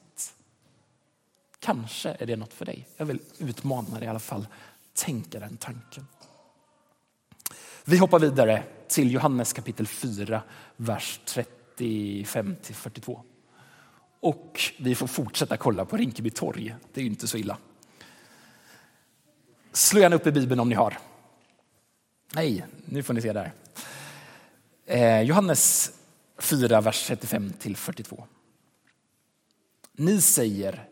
Kanske 1.64 2.16
är 2.20 2.26
det 2.26 2.36
något 2.36 2.54
för 2.54 2.66
dig. 2.66 2.88
Jag 2.98 3.06
vill 3.06 3.20
utmana 3.38 4.00
dig 4.00 4.04
i 4.04 4.08
alla 4.08 4.20
fall. 4.20 4.48
Tänka 4.94 5.40
den 5.40 5.58
tanken. 5.58 6.08
Vi 7.86 7.98
hoppar 7.98 8.20
vidare 8.20 8.64
till 8.88 9.12
Johannes 9.12 9.54
kapitel 9.54 9.88
4, 9.88 10.42
vers 10.76 11.20
35 11.26 12.56
till 12.64 12.76
42. 12.76 13.22
Och 14.20 14.62
vi 14.80 14.96
får 14.96 15.08
fortsätta 15.08 15.58
kolla 15.58 15.86
på 15.86 15.98
Rinkeby 15.98 16.30
torg. 16.30 16.76
Det 16.94 17.02
är 17.02 17.04
ju 17.04 17.10
inte 17.10 17.28
så 17.28 17.38
illa. 17.38 17.58
Slå 19.72 20.00
gärna 20.00 20.16
upp 20.16 20.28
i 20.28 20.32
Bibeln 20.32 20.60
om 20.60 20.70
ni 20.70 20.76
har. 20.76 20.98
Nej, 22.34 22.66
nu 22.86 23.04
får 23.04 23.14
ni 23.14 23.22
se 23.22 23.34
där. 23.34 23.54
Eh, 24.86 25.22
Johannes 25.22 25.92
4, 26.38 26.82
vers 26.82 27.08
35 27.08 27.54
till 27.60 27.78
42. 27.78 28.28
Ni 29.94 30.22
säger 30.22 30.90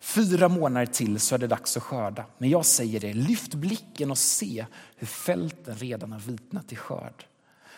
fyra 0.00 0.48
månader 0.48 0.86
till 0.86 1.20
så 1.20 1.34
är 1.34 1.38
det 1.38 1.46
dags 1.46 1.76
att 1.76 1.82
skörda. 1.82 2.24
Men 2.38 2.50
jag 2.50 2.66
säger 2.66 3.00
det, 3.00 3.12
lyft 3.12 3.54
blicken 3.54 4.10
och 4.10 4.18
se 4.18 4.66
hur 4.96 5.06
fälten 5.06 5.74
redan 5.74 6.12
har 6.12 6.20
vitnat 6.20 6.68
till 6.68 6.78
skörd. 6.78 7.26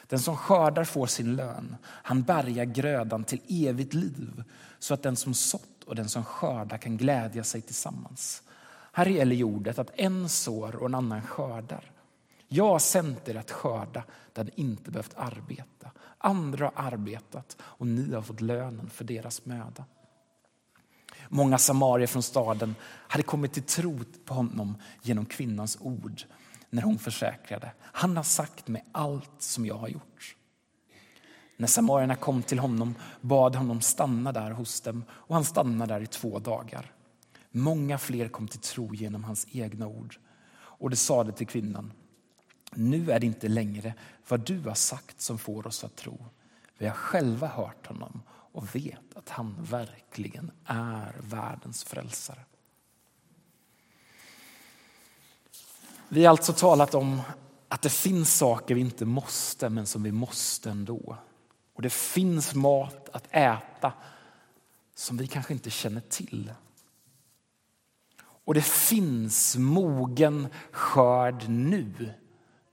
Den 0.07 0.19
som 0.19 0.37
skördar 0.37 0.85
får 0.85 1.07
sin 1.07 1.37
lön. 1.37 1.77
Han 1.85 2.23
bärgar 2.23 2.65
grödan 2.65 3.25
till 3.25 3.41
evigt 3.49 3.95
liv 3.95 4.45
så 4.79 4.95
att 4.95 5.03
den 5.03 5.17
som 5.17 5.35
sått 5.35 5.85
och 5.87 5.95
den 5.95 6.09
som 6.09 6.25
skördar 6.25 6.79
kan 6.79 6.97
glädja 6.97 7.45
sig 7.45 7.61
tillsammans. 7.61 8.43
Här 8.93 9.07
gäller 9.07 9.37
jordet 9.37 9.79
att 9.79 9.91
en 9.95 10.29
sår 10.29 10.77
och 10.77 10.87
en 10.87 10.95
annan 10.95 11.23
skördar. 11.23 11.91
Jag 12.49 12.69
har 12.69 12.79
sänt 12.79 13.29
er 13.29 13.37
att 13.37 13.51
skörda 13.51 14.03
där 14.33 14.45
ni 14.45 14.51
inte 14.57 14.91
behövt 14.91 15.15
arbeta. 15.17 15.91
Andra 16.19 16.73
har 16.75 16.93
arbetat 16.93 17.57
och 17.61 17.87
ni 17.87 18.15
har 18.15 18.23
fått 18.23 18.41
lönen 18.41 18.91
för 18.91 19.05
deras 19.05 19.45
möda. 19.45 19.85
Många 21.35 21.59
samarier 21.59 22.07
från 22.07 22.23
staden 22.23 22.75
hade 22.83 23.23
kommit 23.23 23.53
till 23.53 23.63
tro 23.63 24.01
på 24.25 24.35
honom 24.35 24.77
genom 25.03 25.27
kvinnans 25.27 25.79
ord 25.81 26.23
när 26.71 26.83
hon 26.83 26.99
försäkrade. 26.99 27.73
Han 27.81 28.17
har 28.17 28.25
sagt 28.25 28.69
mig 28.69 28.85
allt 28.93 29.31
som 29.39 29.67
jag 29.67 29.75
har 29.75 29.89
gjort. 29.89 30.37
När 31.57 31.67
samarierna 31.67 32.15
kom 32.15 32.43
till 32.43 32.59
honom 32.59 32.95
bad 33.21 33.57
honom 33.57 33.81
stanna 33.81 34.33
där 34.33 34.51
hos 34.51 34.81
dem 34.81 35.05
och 35.11 35.35
han 35.35 35.45
stannade 35.45 35.95
där 35.95 36.01
i 36.01 36.07
två 36.07 36.39
dagar. 36.39 36.93
Många 37.51 37.99
fler 37.99 38.29
kom 38.29 38.49
till 38.49 38.61
tro 38.61 38.95
genom 38.95 39.25
hans 39.25 39.47
egna 39.53 39.87
ord. 39.87 40.17
Och 40.55 40.91
det 40.91 40.97
sade 40.97 41.33
till 41.33 41.47
kvinnan, 41.47 41.93
nu 42.75 43.11
är 43.11 43.21
det 43.21 43.27
inte 43.27 43.49
längre 43.49 43.95
vad 44.29 44.41
du 44.41 44.61
har 44.61 44.75
sagt 44.75 45.21
som 45.21 45.39
får 45.39 45.67
oss 45.67 45.85
att 45.85 45.97
tro. 45.97 46.27
Vi 46.83 46.89
har 46.89 46.95
själva 46.95 47.47
hört 47.47 47.87
honom 47.87 48.23
och 48.29 48.75
vet 48.75 49.17
att 49.17 49.29
han 49.29 49.57
verkligen 49.59 50.51
är 50.65 51.17
världens 51.21 51.85
frälsare. 51.85 52.45
Vi 56.09 56.25
har 56.25 56.31
alltså 56.31 56.53
talat 56.53 56.95
om 56.95 57.23
att 57.69 57.83
det 57.83 57.91
finns 57.91 58.37
saker 58.37 58.75
vi 58.75 58.81
inte 58.81 59.05
måste, 59.05 59.69
men 59.69 59.87
som 59.87 60.03
vi 60.03 60.13
måste 60.13 60.71
ändå. 60.71 61.17
Och 61.75 61.83
det 61.83 61.93
finns 61.93 62.55
mat 62.55 63.09
att 63.09 63.27
äta 63.31 63.93
som 64.95 65.17
vi 65.17 65.27
kanske 65.27 65.53
inte 65.53 65.71
känner 65.71 66.01
till. 66.01 66.53
Och 68.45 68.55
det 68.55 68.67
finns 68.67 69.57
mogen 69.57 70.49
skörd 70.73 71.49
nu, 71.49 72.15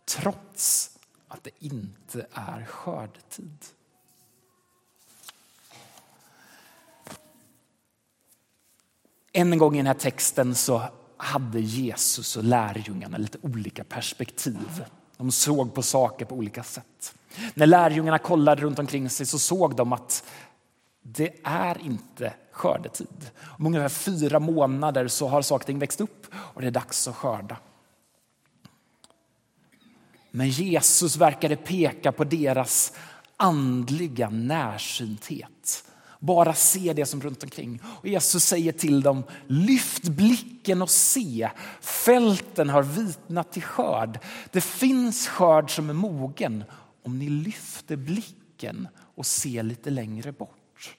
trots 0.06 0.92
att 1.28 1.44
det 1.44 1.52
inte 1.60 2.28
är 2.34 2.66
skördetid. 2.66 3.66
En 9.40 9.58
gång 9.58 9.76
i 9.76 9.78
den 9.78 9.88
här 9.88 9.94
texten 9.94 10.56
så 10.56 10.82
hade 11.18 11.60
Jesus 11.60 12.38
och 12.38 12.44
lärjungarna 12.44 13.18
lite 13.18 13.38
olika 13.42 13.84
perspektiv. 13.84 14.84
De 15.18 15.32
såg 15.32 15.74
på 15.74 15.82
saker 15.82 16.26
på 16.26 16.36
olika 16.36 16.64
sätt. 16.64 17.16
När 17.54 17.66
lärjungarna 17.66 18.20
kollade 18.20 18.62
runt 18.62 18.80
omkring 18.80 19.10
sig 19.10 19.26
så 19.26 19.40
såg 19.40 19.76
de 19.76 19.94
att 19.94 20.24
det 21.02 21.36
är 21.44 21.82
inte 21.82 22.34
skördetid. 22.52 23.32
Om 23.42 23.66
ungefär 23.66 23.90
fyra 23.90 24.40
månader 24.40 25.08
så 25.08 25.28
har 25.28 25.42
saker 25.42 25.64
och 25.64 25.68
ting 25.68 25.80
växt 25.80 26.02
upp 26.02 26.28
och 26.34 26.62
det 26.62 26.68
är 26.68 26.72
dags 26.72 27.08
att 27.08 27.16
skörda. 27.16 27.58
Men 30.32 30.50
Jesus 30.50 31.18
verkade 31.18 31.56
peka 31.56 32.12
på 32.12 32.24
deras 32.24 32.94
andliga 33.38 34.30
närsynthet 34.30 35.59
bara 36.20 36.54
se 36.54 36.94
det 36.94 37.06
som 37.06 37.22
runt 37.22 37.44
omkring. 37.44 37.82
Och 37.84 38.08
Jesus 38.08 38.44
säger 38.44 38.72
till 38.72 39.02
dem, 39.02 39.24
lyft 39.48 40.04
blicken 40.04 40.82
och 40.82 40.90
se. 40.90 41.50
Fälten 41.82 42.70
har 42.70 42.84
vitnat 42.84 43.52
till 43.52 43.64
skörd. 43.64 44.20
Det 44.52 44.62
finns 44.62 45.28
skörd 45.28 45.76
som 45.76 45.90
är 45.90 45.94
mogen 45.94 46.64
om 47.04 47.20
ni 47.20 47.30
lyfter 47.30 47.96
blicken 47.96 48.88
och 49.16 49.26
ser 49.26 49.64
lite 49.64 49.90
längre 49.90 50.32
bort. 50.32 50.98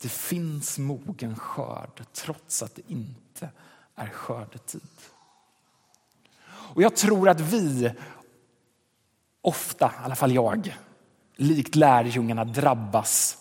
Det 0.00 0.08
finns 0.08 0.78
mogen 0.78 1.36
skörd 1.36 2.04
trots 2.12 2.62
att 2.62 2.74
det 2.74 2.82
inte 2.92 3.50
är 3.94 4.06
skördetid. 4.08 4.82
Och 6.46 6.82
jag 6.82 6.96
tror 6.96 7.28
att 7.28 7.40
vi 7.40 7.92
ofta, 9.40 9.86
i 9.86 10.04
alla 10.04 10.16
fall 10.16 10.34
jag, 10.34 10.76
likt 11.38 11.74
lärjungarna 11.74 12.44
drabbas 12.44 13.38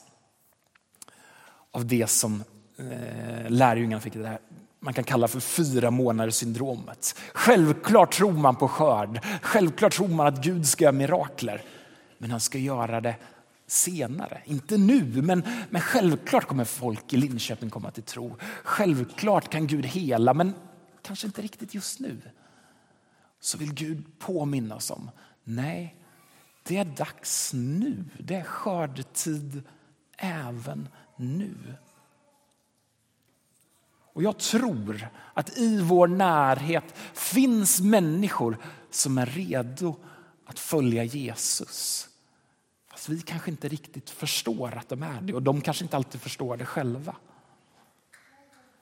av 1.71 1.86
det 1.86 2.07
som 2.07 2.43
eh, 2.77 3.49
lärjungarna 3.49 4.01
fick 4.01 4.13
det 4.13 4.27
här 4.27 4.39
man 4.79 4.93
kan 4.93 5.03
kalla 5.03 5.27
för 5.27 5.39
fyra 5.39 5.91
månaders 5.91 6.33
syndromet. 6.33 7.15
Självklart 7.33 8.13
tror 8.13 8.31
man 8.31 8.55
på 8.55 8.67
skörd. 8.67 9.25
Självklart 9.41 9.93
tror 9.93 10.07
man 10.07 10.27
att 10.27 10.43
Gud 10.43 10.67
ska 10.67 10.83
göra 10.83 10.91
mirakler. 10.91 11.62
Men 12.17 12.31
han 12.31 12.39
ska 12.39 12.57
göra 12.57 13.01
det 13.01 13.15
senare. 13.67 14.41
Inte 14.45 14.77
nu, 14.77 15.21
men, 15.21 15.43
men 15.69 15.81
självklart 15.81 16.45
kommer 16.45 16.65
folk 16.65 17.13
i 17.13 17.17
Linköping 17.17 17.69
komma 17.69 17.91
till 17.91 18.03
tro. 18.03 18.36
Självklart 18.63 19.49
kan 19.49 19.67
Gud 19.67 19.86
hela, 19.86 20.33
men 20.33 20.53
kanske 21.01 21.27
inte 21.27 21.41
riktigt 21.41 21.73
just 21.73 21.99
nu. 21.99 22.21
Så 23.39 23.57
vill 23.57 23.73
Gud 23.73 24.19
påminna 24.19 24.75
oss 24.75 24.91
om, 24.91 25.10
nej, 25.43 25.95
det 26.67 26.77
är 26.77 26.86
dags 26.86 27.53
nu. 27.53 28.03
Det 28.19 28.36
är 28.36 28.43
skördetid 28.43 29.63
även 30.17 30.89
nu. 31.15 31.56
Och 34.13 34.23
jag 34.23 34.38
tror 34.38 35.10
att 35.34 35.58
i 35.58 35.82
vår 35.82 36.08
närhet 36.08 36.84
finns 37.13 37.82
människor 37.82 38.58
som 38.89 39.17
är 39.17 39.25
redo 39.25 39.95
att 40.45 40.60
följa 40.60 41.03
Jesus. 41.03 42.10
Fast 42.91 43.10
vi 43.10 43.21
kanske 43.21 43.51
inte 43.51 43.67
riktigt 43.67 44.10
förstår 44.10 44.77
att 44.77 44.89
de 44.89 45.03
är 45.03 45.21
det 45.21 45.34
och 45.34 45.43
de 45.43 45.62
kanske 45.62 45.84
inte 45.84 45.97
alltid 45.97 46.21
förstår 46.21 46.58
det 46.58 46.65
själva. 46.65 47.15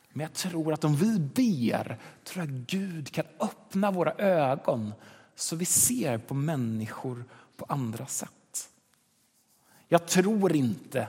Men 0.09 0.21
jag 0.21 0.33
tror 0.33 0.73
att 0.73 0.83
om 0.83 0.95
vi 0.95 1.19
ber 1.19 1.97
tror 2.23 2.45
jag 2.45 2.65
Gud 2.67 3.11
kan 3.11 3.25
öppna 3.39 3.91
våra 3.91 4.11
ögon 4.13 4.93
så 5.35 5.55
vi 5.55 5.65
ser 5.65 6.17
på 6.17 6.33
människor 6.33 7.25
på 7.57 7.65
andra 7.69 8.05
sätt. 8.05 8.69
Jag 9.87 10.07
tror 10.07 10.55
inte... 10.55 11.07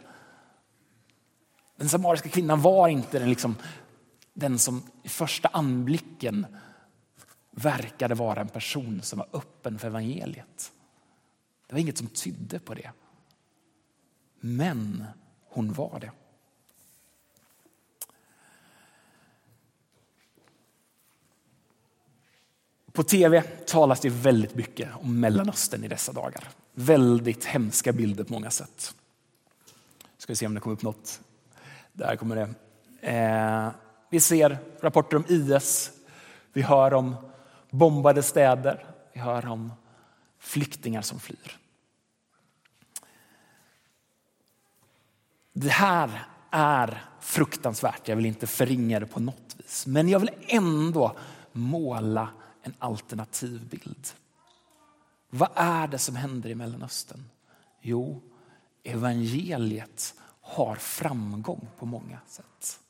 Den 1.76 1.88
samariska 1.88 2.28
kvinnan 2.28 2.60
var 2.60 2.88
inte 2.88 3.18
den, 3.18 3.28
liksom, 3.28 3.56
den 4.32 4.58
som 4.58 4.82
i 5.02 5.08
första 5.08 5.48
anblicken 5.48 6.46
verkade 7.50 8.14
vara 8.14 8.40
en 8.40 8.48
person 8.48 9.02
som 9.02 9.18
var 9.18 9.28
öppen 9.32 9.78
för 9.78 9.88
evangeliet. 9.88 10.72
Det 11.66 11.74
var 11.74 11.80
inget 11.80 11.98
som 11.98 12.06
tydde 12.06 12.58
på 12.58 12.74
det. 12.74 12.90
Men 14.40 15.04
hon 15.44 15.72
var 15.72 16.00
det. 16.00 16.10
På 22.96 23.02
tv 23.02 23.42
talas 23.42 24.00
det 24.00 24.08
väldigt 24.08 24.54
mycket 24.54 24.88
om 25.00 25.20
Mellanöstern 25.20 25.84
i 25.84 25.88
dessa 25.88 26.12
dagar. 26.12 26.48
Väldigt 26.74 27.44
hemska 27.44 27.92
bilder 27.92 28.24
på 28.24 28.32
många 28.32 28.50
sätt. 28.50 28.94
Ska 30.18 30.32
vi 30.32 30.36
se 30.36 30.46
om 30.46 30.54
det 30.54 30.60
kommer 30.60 30.76
upp 30.76 30.82
något. 30.82 31.20
Där 31.92 32.16
kommer 32.16 32.36
det. 32.36 32.48
Eh, 33.12 33.70
vi 34.10 34.20
ser 34.20 34.58
rapporter 34.80 35.16
om 35.16 35.24
IS. 35.28 35.90
Vi 36.52 36.62
hör 36.62 36.94
om 36.94 37.16
bombade 37.70 38.22
städer. 38.22 38.86
Vi 39.12 39.20
hör 39.20 39.46
om 39.46 39.72
flyktingar 40.38 41.02
som 41.02 41.20
flyr. 41.20 41.58
Det 45.52 45.72
här 45.72 46.26
är 46.50 47.04
fruktansvärt. 47.20 48.08
Jag 48.08 48.16
vill 48.16 48.26
inte 48.26 48.46
förringa 48.46 49.00
det 49.00 49.06
på 49.06 49.20
något 49.20 49.56
vis. 49.56 49.86
Men 49.86 50.08
jag 50.08 50.20
vill 50.20 50.30
ändå 50.48 51.16
måla 51.52 52.28
en 52.66 52.74
alternativ 52.78 53.68
bild. 53.68 54.08
Vad 55.30 55.48
är 55.54 55.86
det 55.86 55.98
som 55.98 56.16
händer 56.16 56.50
i 56.50 56.54
Mellanöstern? 56.54 57.24
Jo, 57.80 58.22
evangeliet 58.82 60.14
har 60.40 60.74
framgång 60.74 61.68
på 61.78 61.86
många 61.86 62.18
sätt. 62.26 62.80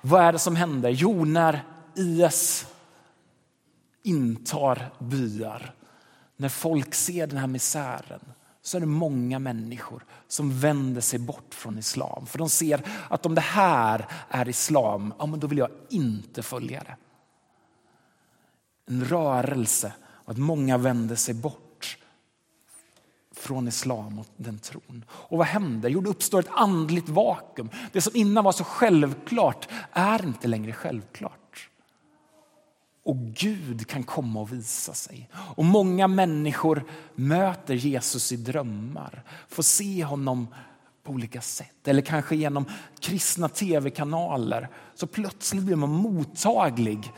Vad 0.00 0.22
är 0.22 0.32
det 0.32 0.38
som 0.38 0.56
händer? 0.56 0.90
Jo, 0.90 1.24
när 1.24 1.64
IS 1.94 2.66
intar 4.02 4.90
byar, 4.98 5.74
när 6.36 6.48
folk 6.48 6.94
ser 6.94 7.26
den 7.26 7.38
här 7.38 7.46
misären 7.46 8.32
så 8.66 8.76
är 8.76 8.80
det 8.80 8.86
många 8.86 9.38
människor 9.38 10.04
som 10.28 10.60
vänder 10.60 11.00
sig 11.00 11.18
bort 11.18 11.54
från 11.54 11.78
islam. 11.78 12.26
För 12.26 12.38
de 12.38 12.48
ser 12.48 12.82
att 13.10 13.26
om 13.26 13.34
det 13.34 13.40
här 13.40 14.06
är 14.28 14.48
islam, 14.48 15.14
ja, 15.18 15.26
men 15.26 15.40
då 15.40 15.46
vill 15.46 15.58
jag 15.58 15.70
inte 15.88 16.42
följa 16.42 16.82
det. 16.84 16.96
En 18.86 19.04
rörelse 19.04 19.92
och 20.04 20.30
att 20.30 20.38
många 20.38 20.78
vänder 20.78 21.16
sig 21.16 21.34
bort 21.34 21.98
från 23.34 23.68
islam 23.68 24.18
och 24.18 24.26
den 24.36 24.58
tron. 24.58 25.04
Och 25.10 25.38
vad 25.38 25.46
händer? 25.46 25.88
Jo, 25.88 26.00
det 26.00 26.10
uppstår 26.10 26.40
ett 26.40 26.50
andligt 26.50 27.08
vakuum. 27.08 27.70
Det 27.92 28.00
som 28.00 28.16
innan 28.16 28.44
var 28.44 28.52
så 28.52 28.64
självklart 28.64 29.68
är 29.92 30.26
inte 30.26 30.48
längre 30.48 30.72
självklart. 30.72 31.45
Och 33.06 33.16
Gud 33.16 33.86
kan 33.86 34.02
komma 34.02 34.40
och 34.40 34.52
visa 34.52 34.94
sig. 34.94 35.28
Och 35.34 35.64
många 35.64 36.08
människor 36.08 36.84
möter 37.14 37.74
Jesus 37.74 38.32
i 38.32 38.36
drömmar, 38.36 39.22
får 39.48 39.62
se 39.62 40.04
honom 40.04 40.48
på 41.02 41.12
olika 41.12 41.40
sätt. 41.40 41.88
Eller 41.88 42.02
kanske 42.02 42.36
genom 42.36 42.64
kristna 43.00 43.48
tv-kanaler. 43.48 44.68
Så 44.94 45.06
plötsligt 45.06 45.62
blir 45.62 45.76
man 45.76 45.90
mottaglig 45.90 47.12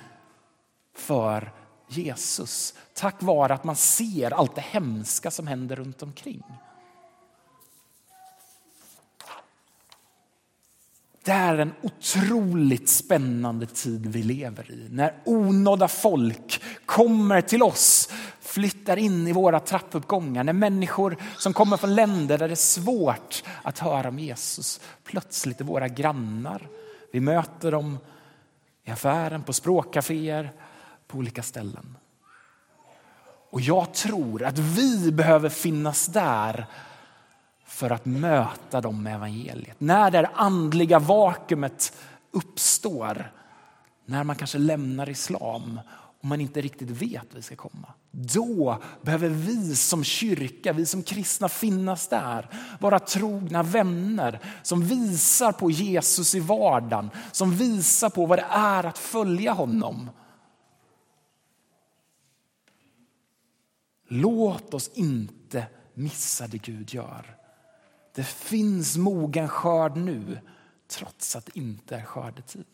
för 0.97 1.53
Jesus. 1.89 2.75
Tack 2.95 3.23
vare 3.23 3.55
att 3.55 3.65
man 3.65 3.77
ser 3.77 4.31
allt 4.31 4.55
det 4.55 4.65
hemska 4.71 5.31
som 5.31 5.47
händer 5.47 5.77
runt 5.77 6.03
omkring. 6.03 6.43
Det 11.29 11.35
är 11.35 11.59
en 11.59 11.75
otroligt 11.83 12.89
spännande 12.89 13.67
tid 13.67 14.07
vi 14.07 14.23
lever 14.23 14.71
i. 14.71 14.89
När 14.91 15.15
onådda 15.25 15.89
folk 15.89 16.63
kommer 16.87 17.41
till 17.41 17.63
oss, 17.63 18.11
flyttar 18.41 18.97
in 18.97 19.27
i 19.27 19.33
våra 19.33 19.61
trappuppgångar. 19.61 20.45
När 20.45 20.53
människor 20.53 21.17
som 21.37 21.53
kommer 21.53 21.77
från 21.77 21.95
länder 21.95 22.39
där 22.39 22.49
det 22.49 22.55
är 22.55 22.57
svårt 22.57 23.43
att 23.63 23.79
höra 23.79 24.09
om 24.09 24.19
Jesus 24.19 24.81
plötsligt 25.05 25.61
är 25.61 25.65
våra 25.65 25.89
grannar. 25.89 26.69
Vi 27.13 27.21
möter 27.21 27.73
dem 27.73 27.99
i 28.85 28.91
affären, 28.91 29.43
på 29.43 29.53
språkcaféer, 29.53 30.53
på 31.07 31.19
olika 31.19 31.43
ställen. 31.43 31.97
Och 33.51 33.61
jag 33.61 33.95
tror 33.95 34.43
att 34.43 34.59
vi 34.59 35.13
behöver 35.13 35.49
finnas 35.49 36.07
där 36.07 36.67
för 37.79 37.91
att 37.91 38.07
möta 38.07 38.81
dem 38.81 39.03
med 39.03 39.15
evangeliet. 39.15 39.81
När 39.81 40.11
det 40.11 40.31
andliga 40.35 40.99
vakuumet 40.99 41.93
uppstår, 42.31 43.33
när 44.07 44.25
man 44.25 44.37
kanske 44.37 44.59
lämnar 44.59 45.09
islam 45.09 45.81
och 46.21 46.25
man 46.25 46.41
inte 46.41 46.61
riktigt 46.61 46.91
vet 46.91 47.27
vi 47.35 47.43
ska 47.43 47.57
komma. 47.57 47.93
Då 48.11 48.79
behöver 49.03 49.29
vi 49.29 49.77
som 49.77 50.05
kyrka, 50.05 50.73
vi 50.73 50.87
som 50.87 51.03
kristna 51.03 51.49
finnas 51.49 52.09
där. 52.09 52.49
Vara 52.81 52.99
trogna 52.99 53.63
vänner 53.63 54.41
som 54.63 54.83
visar 54.83 55.53
på 55.53 55.71
Jesus 55.71 56.35
i 56.35 56.41
vardagen. 56.41 57.11
Som 57.33 57.57
visar 57.57 58.11
på 58.11 58.27
vad 58.27 58.39
det 58.39 58.47
är 58.51 58.85
att 58.85 58.99
följa 58.99 59.53
honom. 59.53 60.11
Låt 64.09 64.75
oss 64.75 64.91
inte 64.95 65.67
missa 65.95 66.47
det 66.47 66.59
Gud 66.59 66.95
gör. 66.95 67.38
Det 68.19 68.25
finns 68.25 68.97
mogen 68.97 69.49
skörd 69.49 69.97
nu 69.97 70.39
trots 70.89 71.37
att 71.37 71.47
det 71.47 71.59
inte 71.59 71.97
är 71.97 72.03
skördetid. 72.05 72.65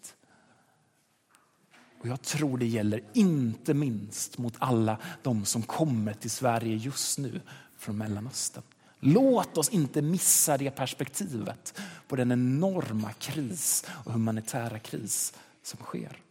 Och 2.01 2.09
jag 2.09 2.23
tror 2.23 2.59
det 2.59 2.67
gäller 2.67 3.03
inte 3.13 3.75
minst 3.75 4.39
mot 4.39 4.55
alla 4.59 4.99
de 5.23 5.45
som 5.45 5.63
kommer 5.63 6.13
till 6.13 6.31
Sverige 6.31 6.77
just 6.77 7.19
nu 7.19 7.41
från 7.79 7.99
Mellanöstern. 7.99 8.63
Låt 9.01 9.59
oss 9.59 9.69
inte 9.69 10.03
missa 10.03 10.59
det 10.59 10.71
perspektivet 10.71 11.81
på 12.09 12.17
den 12.17 12.33
enorma 12.33 13.13
kris 13.13 13.87
och 14.05 14.13
humanitära 14.13 14.79
kris 14.79 15.33
som 15.63 15.79
sker. 15.79 16.24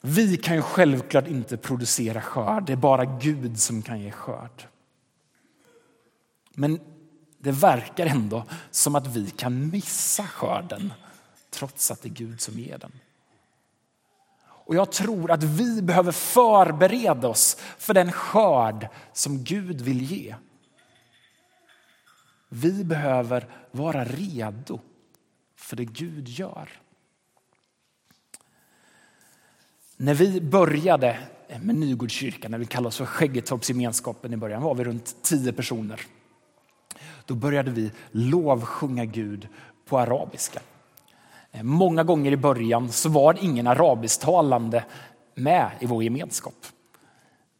Vi 0.00 0.36
kan 0.36 0.56
ju 0.56 0.62
självklart 0.62 1.26
inte 1.26 1.56
producera 1.56 2.20
skörd, 2.20 2.66
det 2.66 2.72
är 2.72 2.76
bara 2.76 3.04
Gud 3.04 3.60
som 3.60 3.82
kan 3.82 4.00
ge 4.00 4.10
skörd. 4.10 4.68
Men 6.54 6.80
det 7.38 7.52
verkar 7.52 8.06
ändå 8.06 8.44
som 8.70 8.94
att 8.94 9.06
vi 9.06 9.30
kan 9.30 9.70
missa 9.70 10.26
skörden 10.26 10.92
trots 11.50 11.90
att 11.90 12.02
det 12.02 12.08
är 12.08 12.12
Gud 12.12 12.40
som 12.40 12.58
ger 12.58 12.78
den. 12.78 12.92
Och 14.42 14.74
jag 14.74 14.92
tror 14.92 15.30
att 15.30 15.42
vi 15.42 15.82
behöver 15.82 16.12
förbereda 16.12 17.28
oss 17.28 17.56
för 17.78 17.94
den 17.94 18.12
skörd 18.12 18.88
som 19.12 19.44
Gud 19.44 19.80
vill 19.80 20.02
ge. 20.02 20.34
Vi 22.48 22.84
behöver 22.84 23.48
vara 23.70 24.04
redo 24.04 24.80
för 25.56 25.76
det 25.76 25.84
Gud 25.84 26.28
gör. 26.28 26.68
När 30.02 30.14
vi 30.14 30.40
började 30.40 31.18
med 31.62 31.76
Nygårdskyrkan, 31.76 32.50
när 32.50 32.58
vi 32.58 32.66
kallade 32.66 32.88
oss 32.88 32.96
för 32.96 33.04
Skäggetorpsgemenskapen 33.04 34.32
i 34.32 34.36
början, 34.36 34.62
var 34.62 34.74
vi 34.74 34.84
runt 34.84 35.16
tio 35.22 35.52
personer. 35.52 36.00
Då 37.26 37.34
började 37.34 37.70
vi 37.70 37.90
lovsjunga 38.10 39.04
Gud 39.04 39.48
på 39.86 39.98
arabiska. 39.98 40.60
Eh, 41.52 41.62
många 41.62 42.04
gånger 42.04 42.32
i 42.32 42.36
början 42.36 42.92
så 42.92 43.08
var 43.08 43.34
det 43.34 43.40
ingen 43.40 43.66
arabisktalande 43.66 44.84
med 45.34 45.70
i 45.80 45.86
vår 45.86 46.02
gemenskap. 46.02 46.66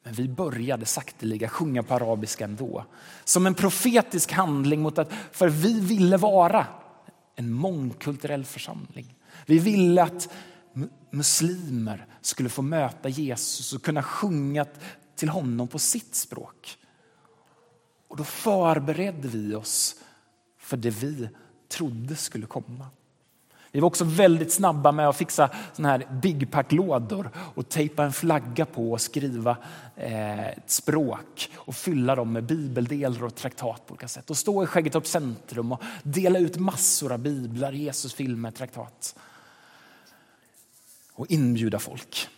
Men 0.04 0.14
vi 0.14 0.28
började 0.28 0.86
sakteliga 0.86 1.48
sjunga 1.48 1.82
på 1.82 1.94
arabiska 1.94 2.44
ändå. 2.44 2.84
Som 3.24 3.46
en 3.46 3.54
profetisk 3.54 4.32
handling 4.32 4.80
mot 4.80 4.98
att, 4.98 5.12
för 5.32 5.48
vi 5.48 5.80
ville 5.80 6.16
vara 6.16 6.66
en 7.36 7.52
mångkulturell 7.52 8.44
församling. 8.44 9.14
Vi 9.46 9.58
ville 9.58 10.02
att 10.02 10.28
muslimer 11.10 12.06
skulle 12.20 12.48
få 12.48 12.62
möta 12.62 13.08
Jesus 13.08 13.72
och 13.72 13.82
kunna 13.82 14.02
sjunga 14.02 14.66
till 15.16 15.28
honom 15.28 15.68
på 15.68 15.78
sitt 15.78 16.14
språk. 16.14 16.76
Och 18.08 18.16
då 18.16 18.24
förberedde 18.24 19.28
vi 19.28 19.54
oss 19.54 19.94
för 20.58 20.76
det 20.76 20.90
vi 20.90 21.28
trodde 21.68 22.16
skulle 22.16 22.46
komma. 22.46 22.86
Vi 23.72 23.80
var 23.80 23.86
också 23.86 24.04
väldigt 24.04 24.52
snabba 24.52 24.92
med 24.92 25.08
att 25.08 25.16
fixa 25.16 25.50
såna 25.72 25.88
här 25.88 26.08
big 26.22 26.50
pack-lådor 26.50 27.30
och 27.36 27.68
tejpa 27.68 28.04
en 28.04 28.12
flagga 28.12 28.66
på 28.66 28.92
och 28.92 29.00
skriva 29.00 29.56
eh, 29.96 30.48
ett 30.48 30.70
språk 30.70 31.50
och 31.54 31.74
fylla 31.74 32.14
dem 32.14 32.32
med 32.32 32.44
bibeldelar 32.44 33.24
och 33.24 33.34
traktat 33.34 33.86
på 33.86 33.92
olika 33.92 34.08
sätt. 34.08 34.30
Och 34.30 34.36
stå 34.36 34.62
i 34.62 34.66
Skäggetorp 34.66 35.06
centrum 35.06 35.72
och 35.72 35.82
dela 36.02 36.38
ut 36.38 36.56
massor 36.56 37.12
av 37.12 37.18
biblar, 37.18 37.72
Jesusfilmer, 37.72 38.50
traktat 38.50 39.14
och 41.20 41.30
inbjuda 41.30 41.78
folk. 41.78 42.28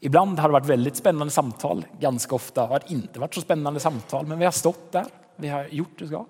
Ibland 0.00 0.38
har 0.38 0.48
det 0.48 0.52
varit 0.52 0.66
väldigt 0.66 0.96
spännande 0.96 1.30
samtal. 1.30 1.86
Ganska 2.00 2.34
ofta 2.34 2.66
har 2.66 2.78
det 2.78 2.92
inte 2.92 3.20
varit 3.20 3.34
så 3.34 3.40
spännande 3.40 3.80
samtal, 3.80 4.26
men 4.26 4.38
vi 4.38 4.44
har 4.44 4.52
stått 4.52 4.92
där. 4.92 5.06
Vi 5.36 5.48
har 5.48 5.64
gjort 5.64 5.98
det 5.98 6.04
vi 6.04 6.08
ska. 6.08 6.26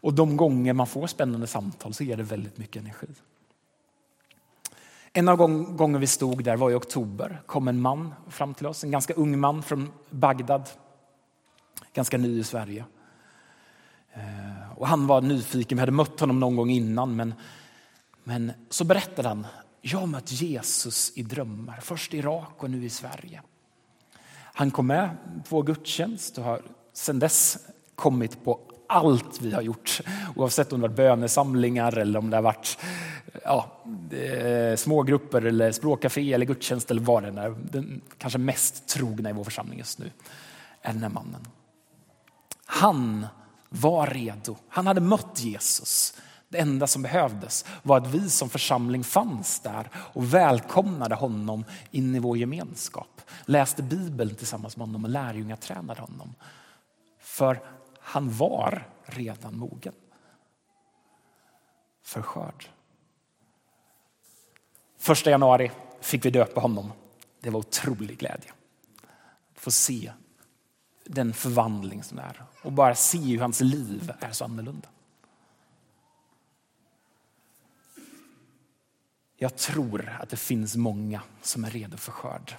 Och 0.00 0.14
de 0.14 0.36
gånger 0.36 0.72
man 0.72 0.86
får 0.86 1.06
spännande 1.06 1.46
samtal 1.46 1.94
så 1.94 2.04
ger 2.04 2.16
det 2.16 2.22
väldigt 2.22 2.58
mycket 2.58 2.82
energi. 2.82 3.06
En 5.12 5.28
av 5.28 5.36
gångerna 5.76 5.98
vi 5.98 6.06
stod 6.06 6.44
där 6.44 6.56
var 6.56 6.70
i 6.70 6.74
oktober. 6.74 7.42
kom 7.46 7.68
en 7.68 7.80
man 7.80 8.14
fram 8.28 8.54
till 8.54 8.66
oss, 8.66 8.84
en 8.84 8.90
ganska 8.90 9.14
ung 9.14 9.38
man 9.38 9.62
från 9.62 9.92
Bagdad. 10.10 10.68
Ganska 11.94 12.18
ny 12.18 12.40
i 12.40 12.44
Sverige. 12.44 12.84
Eh, 14.12 14.72
och 14.78 14.88
han 14.88 15.06
var 15.06 15.20
nyfiken, 15.20 15.78
vi 15.78 15.80
hade 15.80 15.92
mött 15.92 16.20
honom 16.20 16.40
någon 16.40 16.56
gång 16.56 16.70
innan. 16.70 17.16
Men, 17.16 17.34
men 18.24 18.52
så 18.70 18.84
berättade 18.84 19.28
han 19.28 19.46
jag 19.80 19.98
har 19.98 20.06
mött 20.06 20.32
Jesus 20.32 21.12
i 21.14 21.22
drömmar, 21.22 21.78
först 21.82 22.14
i 22.14 22.18
Irak 22.18 22.54
och 22.62 22.70
nu 22.70 22.84
i 22.84 22.90
Sverige. 22.90 23.42
Han 24.58 24.70
kom 24.70 24.86
med 24.86 25.16
på 25.48 25.56
vår 25.56 25.62
gudstjänst 25.62 26.38
och 26.38 26.44
har 26.44 26.62
sedan 26.92 27.18
dess 27.18 27.58
kommit 27.94 28.44
på 28.44 28.60
allt 28.88 29.40
vi 29.40 29.52
har 29.52 29.62
gjort. 29.62 30.00
Oavsett 30.36 30.72
om 30.72 30.80
det 30.80 30.88
varit 30.88 30.96
bönesamlingar 30.96 31.98
eller 31.98 32.18
om 32.18 32.30
det 32.30 32.36
har 32.36 32.42
varit 32.42 32.78
ja, 33.44 33.82
eh, 34.10 34.76
smågrupper 34.76 35.42
eller 35.42 35.72
språkcafé 35.72 36.32
eller 36.32 36.46
gudstjänst 36.46 36.90
eller 36.90 37.00
vad 37.00 37.22
det 37.22 37.42
är. 37.42 37.56
Den 37.70 38.00
kanske 38.18 38.38
mest 38.38 38.88
trogna 38.88 39.30
i 39.30 39.32
vår 39.32 39.44
församling 39.44 39.78
just 39.78 39.98
nu 39.98 40.10
är 40.82 40.92
den 40.92 41.02
här 41.02 41.10
mannen. 41.10 41.46
Han 42.64 43.26
var 43.68 44.06
redo. 44.06 44.56
Han 44.68 44.86
hade 44.86 45.00
mött 45.00 45.40
Jesus. 45.40 46.14
Det 46.48 46.58
enda 46.58 46.86
som 46.86 47.02
behövdes 47.02 47.64
var 47.82 47.96
att 47.96 48.06
vi 48.06 48.30
som 48.30 48.50
församling 48.50 49.04
fanns 49.04 49.60
där 49.60 49.90
och 49.94 50.34
välkomnade 50.34 51.14
honom 51.14 51.64
in 51.90 52.14
i 52.14 52.18
vår 52.18 52.38
gemenskap. 52.38 53.20
Läste 53.44 53.82
Bibeln 53.82 54.34
tillsammans 54.34 54.76
med 54.76 54.86
honom 54.86 55.04
och 55.04 55.10
lärjungatränade 55.10 56.00
honom. 56.00 56.34
För 57.18 57.60
han 58.00 58.30
var 58.30 58.88
redan 59.04 59.58
mogen 59.58 59.94
för 62.02 62.22
skörd. 62.22 62.68
Första 64.98 65.30
januari 65.30 65.70
fick 66.00 66.24
vi 66.24 66.30
döpa 66.30 66.60
honom. 66.60 66.92
Det 67.40 67.50
var 67.50 67.60
otrolig 67.60 68.18
glädje. 68.18 68.52
Att 69.54 69.60
få 69.60 69.70
se 69.70 70.12
den 71.04 71.32
förvandling 71.32 72.02
som 72.02 72.18
är 72.18 72.42
och 72.62 72.72
bara 72.72 72.94
se 72.94 73.18
hur 73.18 73.40
hans 73.40 73.60
liv 73.60 74.12
är 74.20 74.30
så 74.30 74.44
annorlunda. 74.44 74.88
Jag 79.40 79.56
tror 79.56 80.18
att 80.20 80.28
det 80.28 80.36
finns 80.36 80.76
många 80.76 81.20
som 81.42 81.64
är 81.64 81.70
redo 81.70 81.96
för 81.96 82.12
skörd. 82.12 82.54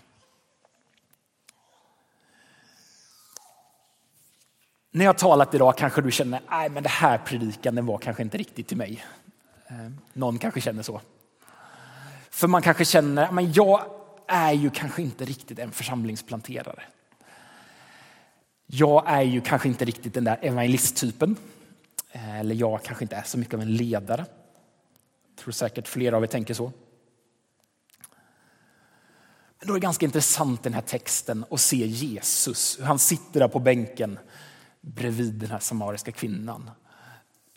När 4.92 5.06
jag 5.06 5.18
talat 5.18 5.54
idag 5.54 5.78
kanske 5.78 6.02
du 6.02 6.12
känner 6.12 6.42
att 6.48 6.84
det 6.84 6.90
här 6.90 7.18
predikan 7.18 7.86
var 7.86 7.98
kanske 7.98 8.24
inte 8.24 8.38
riktigt 8.38 8.68
till 8.68 8.78
mig. 8.78 9.06
Eh, 9.68 9.76
någon 10.14 10.38
kanske 10.38 10.62
känner 10.62 10.84
så. 10.84 11.02
För 12.30 12.48
man 12.48 12.62
kanske 12.62 12.86
känner 12.86 13.40
att 13.40 13.56
jag 13.56 13.82
är 14.28 14.54
ju 14.54 14.70
kanske 14.70 15.02
inte 15.02 15.26
riktigt 15.26 15.60
en 15.60 15.72
församlingsplanterare. 15.72 16.84
Jag 18.66 19.04
är 19.08 19.22
ju 19.22 19.42
kanske 19.42 19.68
inte 19.68 19.86
riktigt 19.86 20.14
den 20.14 20.24
där 20.24 20.40
evangelisttypen. 20.42 21.36
Eh, 22.12 22.40
eller 22.40 22.56
jag 22.56 22.84
kanske 22.84 23.04
inte 23.04 23.16
är 23.16 23.24
så 23.24 23.38
mycket 23.38 23.54
av 23.54 23.62
en 23.62 23.74
ledare. 23.74 24.26
Jag 25.40 25.44
tror 25.44 25.52
säkert 25.52 25.88
flera 25.88 26.18
av 26.18 26.24
er 26.24 26.28
tänker 26.28 26.54
så. 26.54 26.72
Men 29.60 29.68
då 29.68 29.74
är 29.74 29.80
det 29.80 29.84
ganska 29.84 30.06
intressant 30.06 30.64
den 30.64 30.74
här 30.74 30.82
texten 30.82 31.46
att 31.52 31.62
se 31.62 31.78
Jesus, 31.78 32.80
hur 32.80 32.84
han 32.84 33.00
sitter 33.00 33.40
där 33.40 33.48
på 33.48 33.60
bänken 33.60 34.20
bredvid 34.82 35.34
den 35.34 35.50
här 35.50 35.60
samariska 35.60 36.12
kvinnan. 36.12 36.72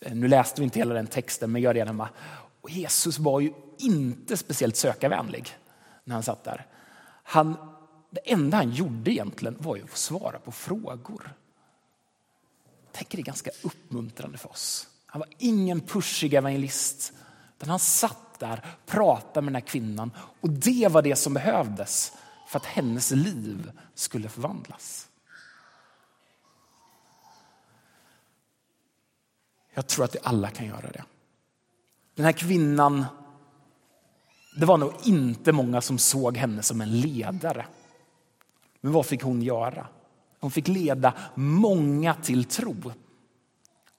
Eh, 0.00 0.14
nu 0.14 0.28
läste 0.28 0.60
vi 0.60 0.64
inte 0.64 0.78
hela 0.78 0.94
den 0.94 1.06
texten, 1.06 1.52
men 1.52 1.62
gör 1.62 1.74
det 1.74 1.84
hemma. 1.84 2.08
Och 2.60 2.70
Jesus 2.70 3.18
var 3.18 3.40
ju 3.40 3.52
inte 3.78 4.36
speciellt 4.36 4.76
sökarvänlig 4.76 5.58
när 6.04 6.14
han 6.14 6.22
satt 6.22 6.44
där. 6.44 6.66
Han, 7.22 7.56
det 8.10 8.32
enda 8.32 8.56
han 8.56 8.70
gjorde 8.70 9.12
egentligen 9.12 9.56
var 9.60 9.76
ju 9.76 9.82
att 9.82 9.96
svara 9.96 10.38
på 10.38 10.52
frågor. 10.52 11.34
Jag 12.84 12.92
tänker 12.92 13.16
det 13.18 13.22
är 13.22 13.24
ganska 13.24 13.50
uppmuntrande 13.62 14.38
för 14.38 14.50
oss. 14.50 14.88
Han 15.06 15.20
var 15.20 15.28
ingen 15.38 15.80
pushig 15.80 16.34
evangelist, 16.34 17.12
utan 17.62 17.70
han 17.70 17.78
satt 17.78 18.38
där, 18.38 18.64
pratade 18.86 19.44
med 19.44 19.52
den 19.52 19.62
här 19.62 19.68
kvinnan 19.68 20.10
och 20.40 20.50
det 20.50 20.88
var 20.90 21.02
det 21.02 21.16
som 21.16 21.34
behövdes 21.34 22.12
för 22.48 22.58
att 22.58 22.66
hennes 22.66 23.10
liv 23.10 23.72
skulle 23.94 24.28
förvandlas. 24.28 25.08
Jag 29.74 29.86
tror 29.86 30.04
att 30.04 30.14
vi 30.14 30.18
alla 30.22 30.50
kan 30.50 30.66
göra 30.66 30.90
det. 30.90 31.04
Den 32.14 32.24
här 32.24 32.32
kvinnan, 32.32 33.04
det 34.58 34.66
var 34.66 34.76
nog 34.76 34.92
inte 35.04 35.52
många 35.52 35.80
som 35.80 35.98
såg 35.98 36.36
henne 36.36 36.62
som 36.62 36.80
en 36.80 37.00
ledare. 37.00 37.66
Men 38.80 38.92
vad 38.92 39.06
fick 39.06 39.22
hon 39.22 39.42
göra? 39.42 39.86
Hon 40.40 40.50
fick 40.50 40.68
leda 40.68 41.14
många 41.34 42.14
till 42.14 42.44
tro. 42.44 42.92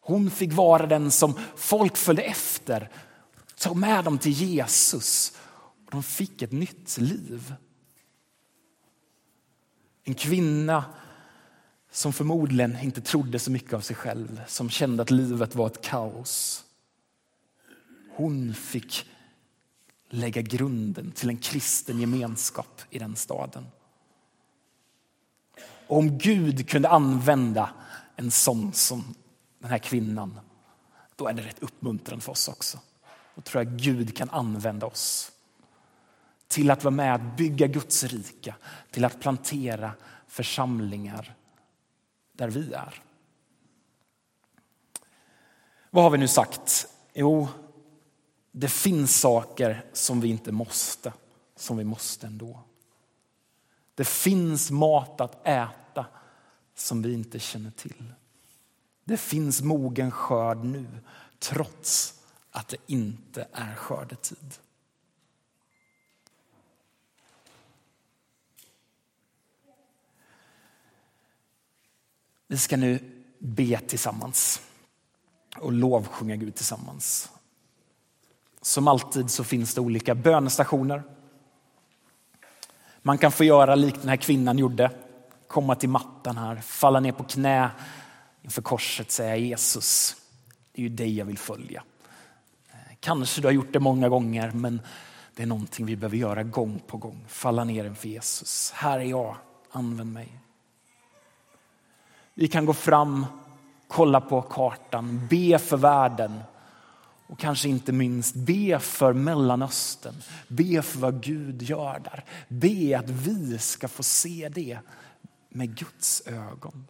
Hon 0.01 0.31
fick 0.31 0.53
vara 0.53 0.85
den 0.85 1.11
som 1.11 1.39
folk 1.55 1.97
följde 1.97 2.23
efter, 2.23 2.89
tog 3.63 3.77
med 3.77 4.03
dem 4.05 4.17
till 4.17 4.31
Jesus. 4.31 5.37
och 5.85 5.91
De 5.91 6.03
fick 6.03 6.41
ett 6.41 6.51
nytt 6.51 6.97
liv. 6.97 7.55
En 10.03 10.13
kvinna 10.13 10.85
som 11.91 12.13
förmodligen 12.13 12.79
inte 12.79 13.01
trodde 13.01 13.39
så 13.39 13.51
mycket 13.51 13.73
av 13.73 13.81
sig 13.81 13.95
själv, 13.95 14.41
som 14.47 14.69
kände 14.69 15.03
att 15.03 15.11
livet 15.11 15.55
var 15.55 15.67
ett 15.67 15.81
kaos. 15.81 16.63
Hon 18.15 18.53
fick 18.53 19.05
lägga 20.09 20.41
grunden 20.41 21.11
till 21.11 21.29
en 21.29 21.37
kristen 21.37 21.99
gemenskap 21.99 22.81
i 22.89 22.99
den 22.99 23.15
staden. 23.15 23.65
Och 25.87 25.97
om 25.97 26.17
Gud 26.17 26.69
kunde 26.69 26.89
använda 26.89 27.69
en 28.15 28.31
sån 28.31 28.73
som 28.73 29.15
den 29.59 29.71
här 29.71 29.77
kvinnan, 29.77 30.39
då 31.15 31.27
är 31.27 31.33
det 31.33 31.41
rätt 31.41 31.63
uppmuntrande 31.63 32.23
för 32.23 32.31
oss 32.31 32.47
också. 32.47 32.79
Då 33.35 33.41
tror 33.41 33.63
jag 33.63 33.77
Gud 33.77 34.17
kan 34.17 34.29
använda 34.29 34.85
oss 34.85 35.31
till 36.47 36.71
att 36.71 36.83
vara 36.83 36.95
med 36.95 37.15
att 37.15 37.37
bygga 37.37 37.67
Guds 37.67 38.03
rika, 38.03 38.55
till 38.91 39.05
att 39.05 39.19
plantera 39.19 39.91
församlingar 40.27 41.35
där 42.33 42.49
vi 42.49 42.73
är. 42.73 43.03
Vad 45.89 46.03
har 46.03 46.11
vi 46.11 46.17
nu 46.17 46.27
sagt? 46.27 46.87
Jo, 47.13 47.47
det 48.51 48.67
finns 48.67 49.19
saker 49.19 49.85
som 49.93 50.21
vi 50.21 50.27
inte 50.27 50.51
måste, 50.51 51.13
som 51.55 51.77
vi 51.77 51.83
måste 51.83 52.27
ändå. 52.27 52.59
Det 53.95 54.07
finns 54.07 54.71
mat 54.71 55.21
att 55.21 55.47
äta 55.47 56.05
som 56.75 57.01
vi 57.01 57.13
inte 57.13 57.39
känner 57.39 57.71
till. 57.71 58.13
Det 59.03 59.17
finns 59.17 59.61
mogen 59.61 60.11
skörd 60.11 60.63
nu, 60.63 60.87
trots 61.39 62.19
att 62.55 62.67
det 62.67 62.77
inte 62.87 63.47
är 63.53 63.75
skördetid. 63.75 64.53
Vi 72.47 72.57
ska 72.57 72.77
nu 72.77 73.23
be 73.39 73.79
tillsammans 73.79 74.61
och 75.57 75.71
lovsjunga 75.71 76.35
Gud 76.35 76.55
tillsammans. 76.55 77.31
Som 78.61 78.87
alltid 78.87 79.31
så 79.31 79.43
finns 79.43 79.75
det 79.75 79.81
olika 79.81 80.15
bönestationer. 80.15 81.03
Man 83.01 83.17
kan 83.17 83.31
få 83.31 83.43
göra 83.43 83.75
likt 83.75 83.99
den 83.99 84.09
här 84.09 84.17
kvinnan 84.17 84.57
gjorde. 84.57 84.91
Komma 85.47 85.75
till 85.75 85.89
mattan 85.89 86.37
här, 86.37 86.55
falla 86.55 86.99
ner 86.99 87.11
på 87.11 87.23
knä 87.23 87.71
inför 88.41 88.61
korset 88.61 89.11
säga 89.11 89.35
Jesus, 89.35 90.15
det 90.71 90.81
är 90.81 90.83
ju 90.83 90.89
dig 90.89 91.17
jag 91.17 91.25
vill 91.25 91.37
följa. 91.37 91.83
Kanske 93.03 93.41
du 93.41 93.47
har 93.47 93.53
gjort 93.53 93.73
det 93.73 93.79
många 93.79 94.09
gånger 94.09 94.51
men 94.51 94.81
det 95.35 95.43
är 95.43 95.47
någonting 95.47 95.85
vi 95.85 95.95
behöver 95.95 96.17
göra 96.17 96.43
gång 96.43 96.81
på 96.87 96.97
gång. 96.97 97.25
Falla 97.27 97.63
ner 97.63 97.85
inför 97.85 98.07
Jesus. 98.07 98.71
Här 98.71 98.99
är 98.99 99.03
jag, 99.03 99.35
använd 99.71 100.13
mig. 100.13 100.39
Vi 102.33 102.47
kan 102.47 102.65
gå 102.65 102.73
fram, 102.73 103.25
kolla 103.87 104.21
på 104.21 104.41
kartan, 104.41 105.27
be 105.29 105.59
för 105.59 105.77
världen 105.77 106.39
och 107.27 107.39
kanske 107.39 107.69
inte 107.69 107.91
minst 107.91 108.35
be 108.35 108.79
för 108.79 109.13
Mellanöstern. 109.13 110.15
Be 110.47 110.81
för 110.81 110.99
vad 110.99 111.23
Gud 111.23 111.61
gör 111.61 111.99
där. 111.99 112.23
Be 112.47 112.99
att 112.99 113.09
vi 113.09 113.57
ska 113.57 113.87
få 113.87 114.03
se 114.03 114.49
det 114.49 114.79
med 115.49 115.77
Guds 115.77 116.27
ögon. 116.27 116.87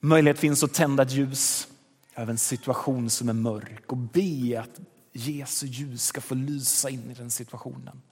Möjlighet 0.00 0.38
finns 0.38 0.64
att 0.64 0.74
tända 0.74 1.02
ett 1.02 1.12
ljus 1.12 1.68
över 2.14 2.30
en 2.30 2.38
situation 2.38 3.10
som 3.10 3.28
är 3.28 3.32
mörk 3.32 3.92
och 3.92 3.96
be 3.96 4.60
att 4.60 4.80
Jesu 5.12 5.66
ljus 5.66 6.04
ska 6.04 6.20
få 6.20 6.34
lysa 6.34 6.90
in 6.90 7.10
i 7.10 7.14
den 7.14 7.30
situationen. 7.30 8.02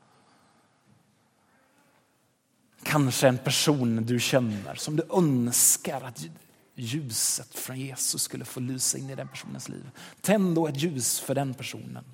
Kanske 2.82 3.28
en 3.28 3.38
person 3.38 4.07
du 4.07 4.20
känner 4.20 4.74
som 4.74 4.96
du 4.96 5.03
önskar 5.11 6.01
att 6.01 6.24
ljuset 6.74 7.55
från 7.55 7.80
Jesus 7.80 8.22
skulle 8.22 8.44
få 8.44 8.61
lysa 8.61 8.99
in 8.99 9.11
i 9.11 9.14
den 9.14 9.28
personens 9.28 9.68
liv. 9.68 9.90
Tänd 10.20 10.55
då 10.55 10.68
ett 10.68 10.82
ljus 10.82 11.20
för 11.20 11.34
den 11.34 11.55
personen. 11.55 12.05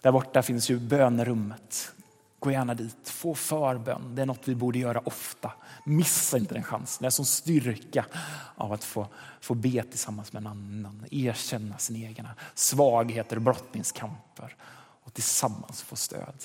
Där 0.00 0.12
borta 0.12 0.42
finns 0.42 0.70
ju 0.70 0.78
bönerummet. 0.78 1.92
Gå 2.40 2.50
gärna 2.50 2.74
dit, 2.74 3.08
få 3.08 3.34
förbön. 3.34 4.14
Det 4.14 4.22
är 4.22 4.26
något 4.26 4.48
vi 4.48 4.54
borde 4.54 4.78
göra 4.78 5.00
ofta. 5.00 5.52
Missa 5.84 6.38
inte 6.38 6.54
den 6.54 6.62
chansen. 6.62 7.02
Det 7.02 7.06
är 7.06 7.10
som 7.10 7.24
styrka 7.24 8.06
av 8.54 8.72
att 8.72 8.84
få, 8.84 9.06
få 9.40 9.54
be 9.54 9.82
tillsammans 9.82 10.32
med 10.32 10.40
en 10.40 10.46
annan. 10.46 11.06
Erkänna 11.10 11.78
sina 11.78 11.98
egna 11.98 12.34
svagheter 12.54 13.36
och 13.36 13.42
brottningskamper 13.42 14.56
och 15.04 15.14
tillsammans 15.14 15.82
få 15.82 15.96
stöd. 15.96 16.44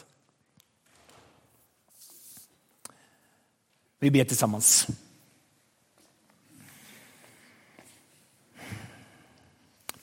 Vi 3.99 4.11
ber 4.11 4.25
tillsammans. 4.25 4.87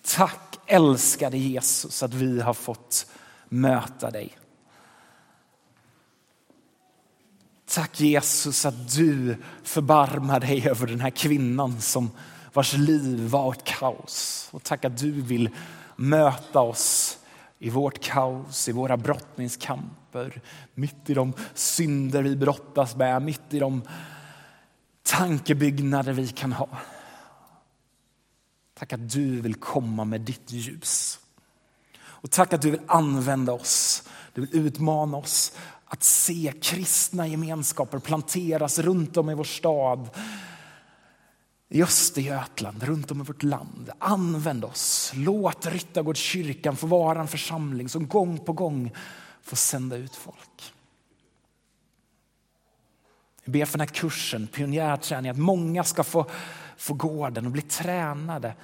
Tack 0.02 0.58
älskade 0.66 1.38
Jesus 1.38 2.02
att 2.02 2.14
vi 2.14 2.40
har 2.40 2.54
fått 2.54 3.06
möta 3.48 4.10
dig. 4.10 4.39
Tack 7.70 8.00
Jesus 8.00 8.66
att 8.66 8.92
du 8.92 9.36
förbarmar 9.62 10.40
dig 10.40 10.68
över 10.68 10.86
den 10.86 11.00
här 11.00 11.10
kvinnan 11.10 11.80
som 11.80 12.10
vars 12.52 12.72
liv 12.72 13.28
var 13.28 13.52
ett 13.52 13.64
kaos. 13.64 14.48
Och 14.50 14.62
tack 14.62 14.84
att 14.84 14.98
du 14.98 15.10
vill 15.10 15.50
möta 15.96 16.60
oss 16.60 17.18
i 17.58 17.70
vårt 17.70 18.00
kaos, 18.00 18.68
i 18.68 18.72
våra 18.72 18.96
brottningskamper, 18.96 20.40
mitt 20.74 21.10
i 21.10 21.14
de 21.14 21.32
synder 21.54 22.22
vi 22.22 22.36
brottas 22.36 22.96
med, 22.96 23.22
mitt 23.22 23.54
i 23.54 23.58
de 23.58 23.82
tankebyggnader 25.02 26.12
vi 26.12 26.28
kan 26.28 26.52
ha. 26.52 26.68
Tack 28.74 28.92
att 28.92 29.10
du 29.10 29.40
vill 29.40 29.54
komma 29.54 30.04
med 30.04 30.20
ditt 30.20 30.52
ljus. 30.52 31.18
Och 32.02 32.30
tack 32.30 32.52
att 32.52 32.62
du 32.62 32.70
vill 32.70 32.80
använda 32.86 33.52
oss, 33.52 34.02
du 34.34 34.40
vill 34.40 34.66
utmana 34.66 35.16
oss 35.16 35.52
att 35.92 36.02
se 36.02 36.52
kristna 36.62 37.26
gemenskaper 37.26 37.98
planteras 37.98 38.78
runt 38.78 39.16
om 39.16 39.30
i 39.30 39.34
vår 39.34 39.44
stad. 39.44 40.10
I 41.68 41.82
Östergötland, 41.82 42.82
runt 42.82 43.10
om 43.10 43.20
i 43.20 43.24
vårt 43.24 43.42
land. 43.42 43.90
Använd 43.98 44.64
oss. 44.64 45.12
Låt 45.14 45.66
Ryttargårdskyrkan 45.66 46.76
få 46.76 46.86
vara 46.86 47.20
en 47.20 47.28
församling 47.28 47.88
som 47.88 48.08
gång 48.08 48.38
på 48.38 48.52
gång 48.52 48.92
får 49.42 49.56
sända 49.56 49.96
ut 49.96 50.16
folk. 50.16 50.72
Jag 53.44 53.52
ber 53.52 53.64
för 53.64 53.78
den 53.78 53.88
här 53.88 53.94
kursen, 53.94 54.46
pionjärträning, 54.46 55.30
att 55.30 55.38
många 55.38 55.84
ska 55.84 56.04
få, 56.04 56.30
få 56.76 56.94
gå 56.94 57.30
den 57.30 57.46
och 57.46 57.52
bli 57.52 57.62
tränade 57.62 58.54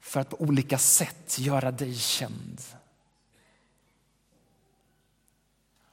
för 0.00 0.20
att 0.20 0.30
på 0.30 0.40
olika 0.40 0.78
sätt 0.78 1.38
göra 1.38 1.70
dig 1.70 1.94
känd. 1.94 2.60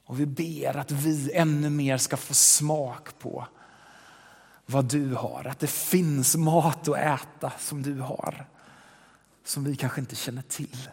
Och 0.04 0.20
vi 0.20 0.26
ber 0.26 0.76
att 0.76 0.90
vi 0.90 1.32
ännu 1.32 1.70
mer 1.70 1.96
ska 1.96 2.16
få 2.16 2.34
smak 2.34 3.18
på 3.18 3.46
vad 4.66 4.84
du 4.84 5.14
har. 5.14 5.46
Att 5.50 5.58
det 5.58 5.70
finns 5.70 6.36
mat 6.36 6.88
att 6.88 6.96
äta 6.96 7.52
som 7.58 7.82
du 7.82 8.00
har. 8.00 8.48
Som 9.44 9.64
vi 9.64 9.76
kanske 9.76 10.00
inte 10.00 10.16
känner 10.16 10.42
till. 10.42 10.90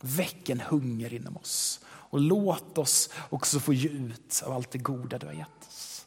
Väck 0.00 0.48
en 0.48 0.60
hunger 0.60 1.14
inom 1.14 1.36
oss. 1.36 1.80
Och 1.86 2.20
låt 2.20 2.78
oss 2.78 3.10
också 3.30 3.60
få 3.60 3.72
ge 3.72 3.88
ut 3.88 4.42
av 4.46 4.52
allt 4.52 4.70
det 4.70 4.78
goda 4.78 5.18
du 5.18 5.26
har 5.26 5.34
gett 5.34 5.68
oss. 5.68 6.06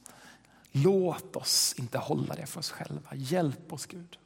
Låt 0.72 1.36
oss 1.36 1.74
inte 1.78 1.98
hålla 1.98 2.36
det 2.36 2.46
för 2.46 2.60
oss 2.60 2.72
själva. 2.72 3.16
Hjälp 3.16 3.74
oss 3.74 3.86
Gud. 3.86 4.18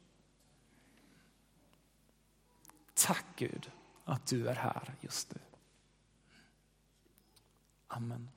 Tack 2.94 3.24
Gud 3.36 3.70
att 4.04 4.26
du 4.26 4.48
är 4.48 4.54
här 4.54 4.94
just 5.00 5.34
nu. 5.34 5.40
Amen. 7.90 8.35